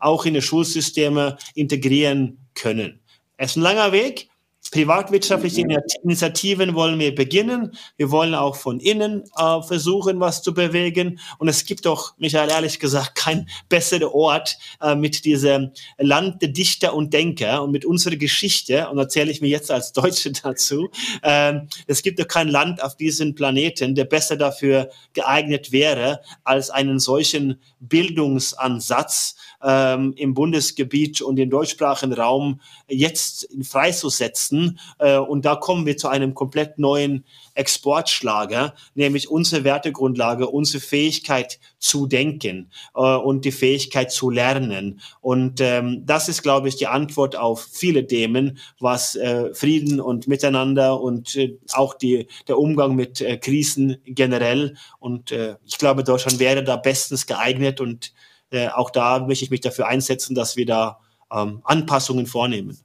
[0.01, 2.99] auch in die Schulsysteme integrieren können.
[3.37, 4.29] Es ist ein langer Weg,
[4.75, 5.65] Privatwirtschaftliche.
[6.03, 7.71] Initiativen wollen wir beginnen.
[7.97, 11.21] Wir wollen auch von innen äh, versuchen, was zu bewegen.
[11.39, 16.49] Und es gibt doch, Michael, ehrlich gesagt, kein besserer Ort äh, mit diesem Land der
[16.49, 18.89] Dichter und Denker und mit unserer Geschichte.
[18.91, 20.91] Und erzähle ich mir jetzt als Deutsche dazu.
[21.23, 26.71] Äh, es gibt doch kein Land auf diesem Planeten, der besser dafür geeignet wäre, als
[26.71, 34.79] einen solchen Bildungsansatz ähm, im Bundesgebiet und im deutschsprachigen Raum jetzt freizusetzen.
[34.99, 41.59] Äh, und da kommen wir zu einem komplett neuen Exportschlager, nämlich unsere Wertegrundlage, unsere Fähigkeit
[41.79, 45.01] zu denken äh, und die Fähigkeit zu lernen.
[45.21, 50.29] Und ähm, das ist, glaube ich, die Antwort auf viele Themen, was äh, Frieden und
[50.29, 54.77] Miteinander und äh, auch die, der Umgang mit äh, Krisen generell.
[54.99, 58.13] Und äh, ich glaube, Deutschland wäre da bestens geeignet und
[58.55, 61.01] äh, auch da möchte ich mich dafür einsetzen, dass wir da
[61.33, 62.79] ähm, Anpassungen vornehmen.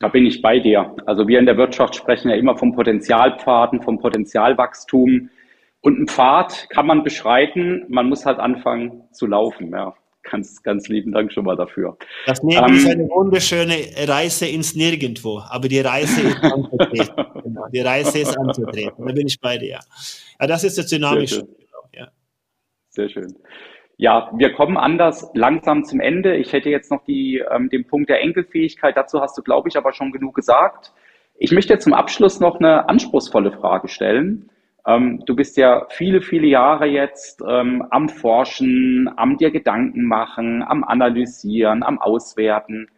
[0.00, 0.96] Da bin ich bei dir.
[1.06, 5.28] Also wir in der Wirtschaft sprechen ja immer vom Potenzialpfaden, vom Potenzialwachstum.
[5.82, 9.70] Und ein Pfad kann man beschreiten, man muss halt anfangen zu laufen.
[9.70, 11.96] Ja, ganz, ganz lieben Dank schon mal dafür.
[12.26, 13.76] Das Leben ähm, ist eine wunderschöne
[14.08, 17.26] Reise ins Nirgendwo, aber die Reise ist anzutreten.
[17.44, 19.06] genau, die Reise ist anzutreten.
[19.06, 19.80] Da bin ich bei dir.
[20.40, 21.36] Ja, das ist der dynamische.
[21.36, 21.56] Sehr schön.
[21.94, 22.08] Ja.
[22.88, 23.34] Sehr schön.
[24.00, 26.34] Ja, wir kommen anders langsam zum Ende.
[26.36, 28.96] Ich hätte jetzt noch die, ähm, den Punkt der Enkelfähigkeit.
[28.96, 30.94] Dazu hast du, glaube ich, aber schon genug gesagt.
[31.36, 34.48] Ich möchte zum Abschluss noch eine anspruchsvolle Frage stellen.
[34.86, 40.62] Ähm, du bist ja viele, viele Jahre jetzt ähm, am Forschen, am dir Gedanken machen,
[40.62, 42.88] am Analysieren, am Auswerten.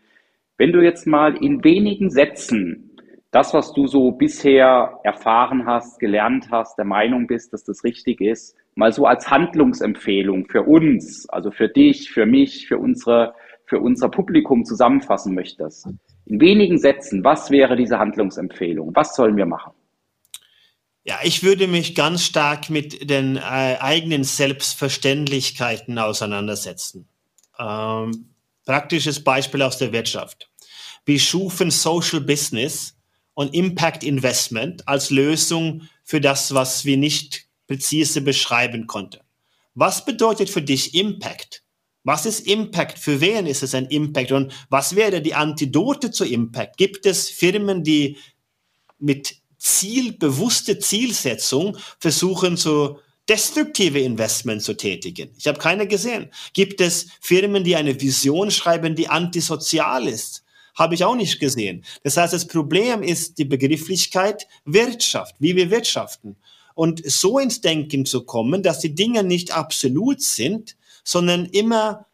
[0.56, 2.96] Wenn du jetzt mal in wenigen Sätzen
[3.32, 8.20] das, was du so bisher erfahren hast, gelernt hast, der Meinung bist, dass das richtig
[8.20, 13.34] ist, mal so als Handlungsempfehlung für uns, also für dich, für mich, für unsere,
[13.66, 15.88] für unser Publikum zusammenfassen möchtest.
[16.26, 18.94] In wenigen Sätzen, was wäre diese Handlungsempfehlung?
[18.94, 19.72] Was sollen wir machen?
[21.04, 23.40] Ja, ich würde mich ganz stark mit den äh,
[23.80, 27.08] eigenen Selbstverständlichkeiten auseinandersetzen.
[27.58, 30.48] Ähm, praktisches Beispiel aus der Wirtschaft.
[31.04, 32.96] Wir schufen Social Business
[33.34, 39.20] und Impact Investment als Lösung für das, was wir nicht präzise beschreiben konnte.
[39.74, 41.62] Was bedeutet für dich Impact?
[42.04, 42.98] Was ist Impact?
[42.98, 44.32] Für wen ist es ein Impact?
[44.32, 46.76] Und was wäre die Antidote zu Impact?
[46.76, 48.18] Gibt es Firmen, die
[48.98, 55.30] mit zielbewusste Zielsetzung versuchen, so destruktive Investments zu tätigen?
[55.38, 56.28] Ich habe keine gesehen.
[56.52, 60.44] Gibt es Firmen, die eine Vision schreiben, die antisozial ist?
[60.74, 61.84] Habe ich auch nicht gesehen.
[62.02, 66.36] Das heißt, das Problem ist die Begrifflichkeit Wirtschaft, wie wir wirtschaften
[66.74, 72.06] und so ins Denken zu kommen, dass die Dinge nicht absolut sind, sondern immer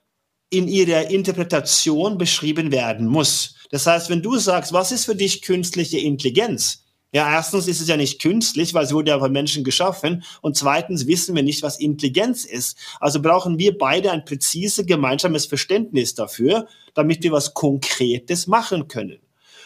[0.51, 3.55] in ihrer Interpretation beschrieben werden muss.
[3.71, 6.85] Das heißt, wenn du sagst, was ist für dich künstliche Intelligenz?
[7.11, 10.25] Ja, erstens ist es ja nicht künstlich, weil es wurde ja von Menschen geschaffen.
[10.43, 12.77] Und zweitens wissen wir nicht, was Intelligenz ist.
[13.01, 19.21] Also brauchen wir beide ein präzise gemeinsames Verständnis dafür, damit wir was Konkretes machen können.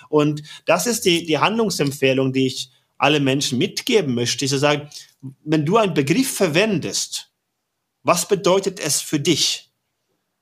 [0.08, 2.70] Und das ist die, die Handlungsempfehlung, die ich
[3.02, 4.88] alle Menschen mitgeben möchte, ist zu sagen,
[5.44, 7.32] wenn du einen Begriff verwendest,
[8.04, 9.70] was bedeutet es für dich?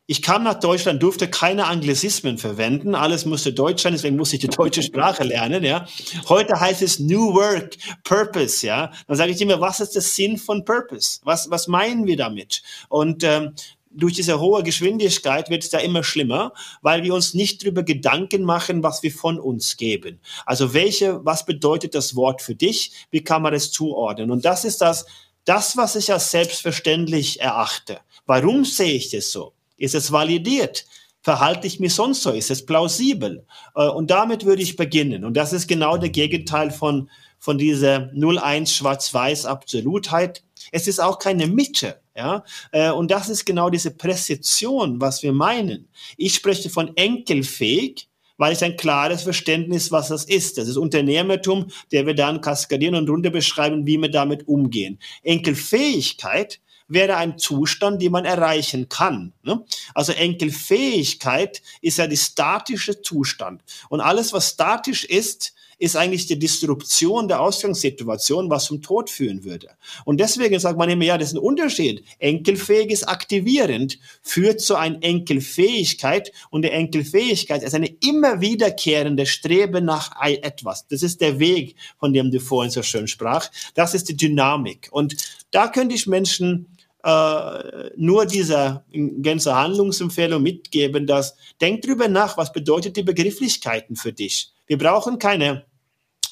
[0.06, 4.42] Ich kam nach Deutschland, durfte keine Anglizismen verwenden, alles musste Deutsch sein, deswegen musste ich
[4.42, 5.86] die deutsche Sprache lernen, ja.
[6.28, 8.92] Heute heißt es New Work, Purpose, ja.
[9.06, 11.20] Dann sage ich immer, was ist der Sinn von Purpose?
[11.22, 12.62] Was, was meinen wir damit?
[12.88, 13.54] Und ähm,
[13.90, 18.42] durch diese hohe Geschwindigkeit wird es da immer schlimmer, weil wir uns nicht darüber Gedanken
[18.42, 20.20] machen, was wir von uns geben.
[20.46, 22.92] Also welche, was bedeutet das Wort für dich?
[23.10, 24.30] Wie kann man es zuordnen?
[24.30, 25.06] Und das ist das,
[25.44, 27.98] das, was ich als selbstverständlich erachte.
[28.26, 29.52] Warum sehe ich das so?
[29.76, 30.86] Ist es validiert?
[31.22, 32.30] Verhalte ich mich sonst so?
[32.30, 33.44] Ist es plausibel?
[33.74, 35.24] Äh, und damit würde ich beginnen.
[35.24, 37.10] Und das ist genau der Gegenteil von,
[37.40, 40.44] von dieser 0-1 Schwarz-Weiß Absolutheit.
[40.70, 42.00] Es ist auch keine Mitte.
[42.14, 45.88] Ja, äh, und das ist genau diese Präzision, was wir meinen.
[46.18, 50.58] Ich spreche von enkelfähig, weil ich ein klares Verständnis, was das ist.
[50.58, 54.98] Das ist Unternehmertum, der wir dann kaskadieren und runter beschreiben, wie wir damit umgehen.
[55.22, 59.32] Enkelfähigkeit wäre ein Zustand, den man erreichen kann.
[59.42, 59.64] Ne?
[59.94, 63.62] Also Enkelfähigkeit ist ja die statische Zustand.
[63.88, 69.44] Und alles, was statisch ist, ist eigentlich die Disruption der Ausgangssituation, was zum Tod führen
[69.44, 69.70] würde.
[70.04, 72.04] Und deswegen sagt man immer, ja, das ist ein Unterschied.
[72.18, 79.80] Enkelfähig ist aktivierend, führt zu einer Enkelfähigkeit und die Enkelfähigkeit ist eine immer wiederkehrende Strebe
[79.80, 80.86] nach etwas.
[80.86, 83.48] Das ist der Weg, von dem du vorhin so schön sprach.
[83.74, 84.88] Das ist die Dynamik.
[84.92, 85.16] Und
[85.50, 86.66] da könnte ich Menschen
[87.02, 88.84] äh, nur dieser
[89.22, 94.52] ganze Handlungsempfehlung mitgeben, dass denk drüber nach, was bedeutet die Begrifflichkeiten für dich?
[94.66, 95.64] Wir brauchen keine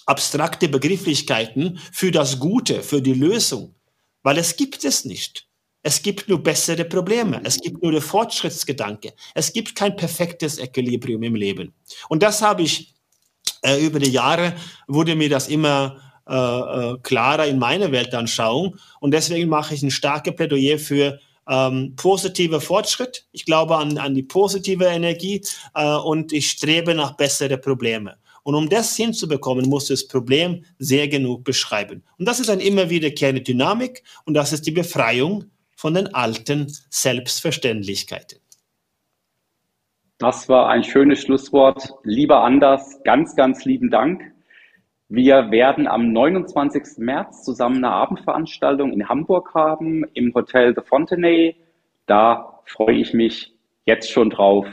[0.09, 3.75] abstrakte Begrifflichkeiten für das Gute, für die Lösung,
[4.23, 5.47] weil es gibt es nicht.
[5.83, 7.41] Es gibt nur bessere Probleme.
[7.45, 9.13] Es gibt nur den Fortschrittsgedanke.
[9.35, 11.73] Es gibt kein perfektes Equilibrium im Leben.
[12.09, 12.95] Und das habe ich
[13.63, 14.55] äh, über die Jahre,
[14.89, 18.77] wurde mir das immer äh, äh, klarer in meiner Weltanschauung.
[19.01, 23.27] Und deswegen mache ich ein starkes Plädoyer für ähm, positiver Fortschritt.
[23.33, 25.43] Ich glaube an, an die positive Energie
[25.75, 28.17] äh, und ich strebe nach bessere Probleme.
[28.49, 32.03] Und um das hinzubekommen, muss das Problem sehr genug beschreiben.
[32.17, 35.45] Und das ist dann immer wiederkehrende Dynamik und das ist die Befreiung
[35.77, 38.39] von den alten Selbstverständlichkeiten.
[40.17, 41.91] Das war ein schönes Schlusswort.
[42.05, 44.23] Lieber Anders, ganz, ganz lieben Dank.
[45.11, 47.05] Wir werden am 29.
[47.05, 51.55] März zusammen eine Abendveranstaltung in Hamburg haben, im Hotel The Fontenay.
[52.07, 53.53] Da freue ich mich
[53.85, 54.67] jetzt schon drauf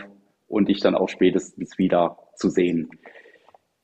[0.48, 2.90] und dich dann auch spätestens wieder zu sehen.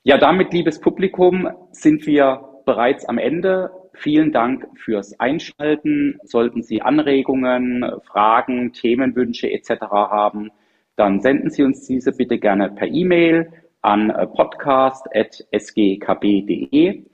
[0.04, 3.70] Ja, damit, liebes Publikum, sind wir bereits am Ende.
[3.94, 6.18] Vielen Dank fürs Einschalten.
[6.24, 9.82] Sollten Sie Anregungen, Fragen, Themenwünsche etc.
[9.90, 10.50] haben,
[10.96, 17.04] dann senden Sie uns diese bitte gerne per E-Mail an podcast.sgkb.de.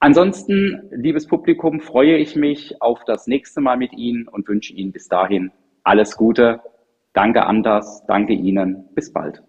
[0.00, 4.92] Ansonsten, liebes Publikum, freue ich mich auf das nächste Mal mit Ihnen und wünsche Ihnen
[4.92, 5.50] bis dahin
[5.82, 6.60] alles Gute.
[7.14, 9.42] Danke Anders, danke Ihnen, bis bald.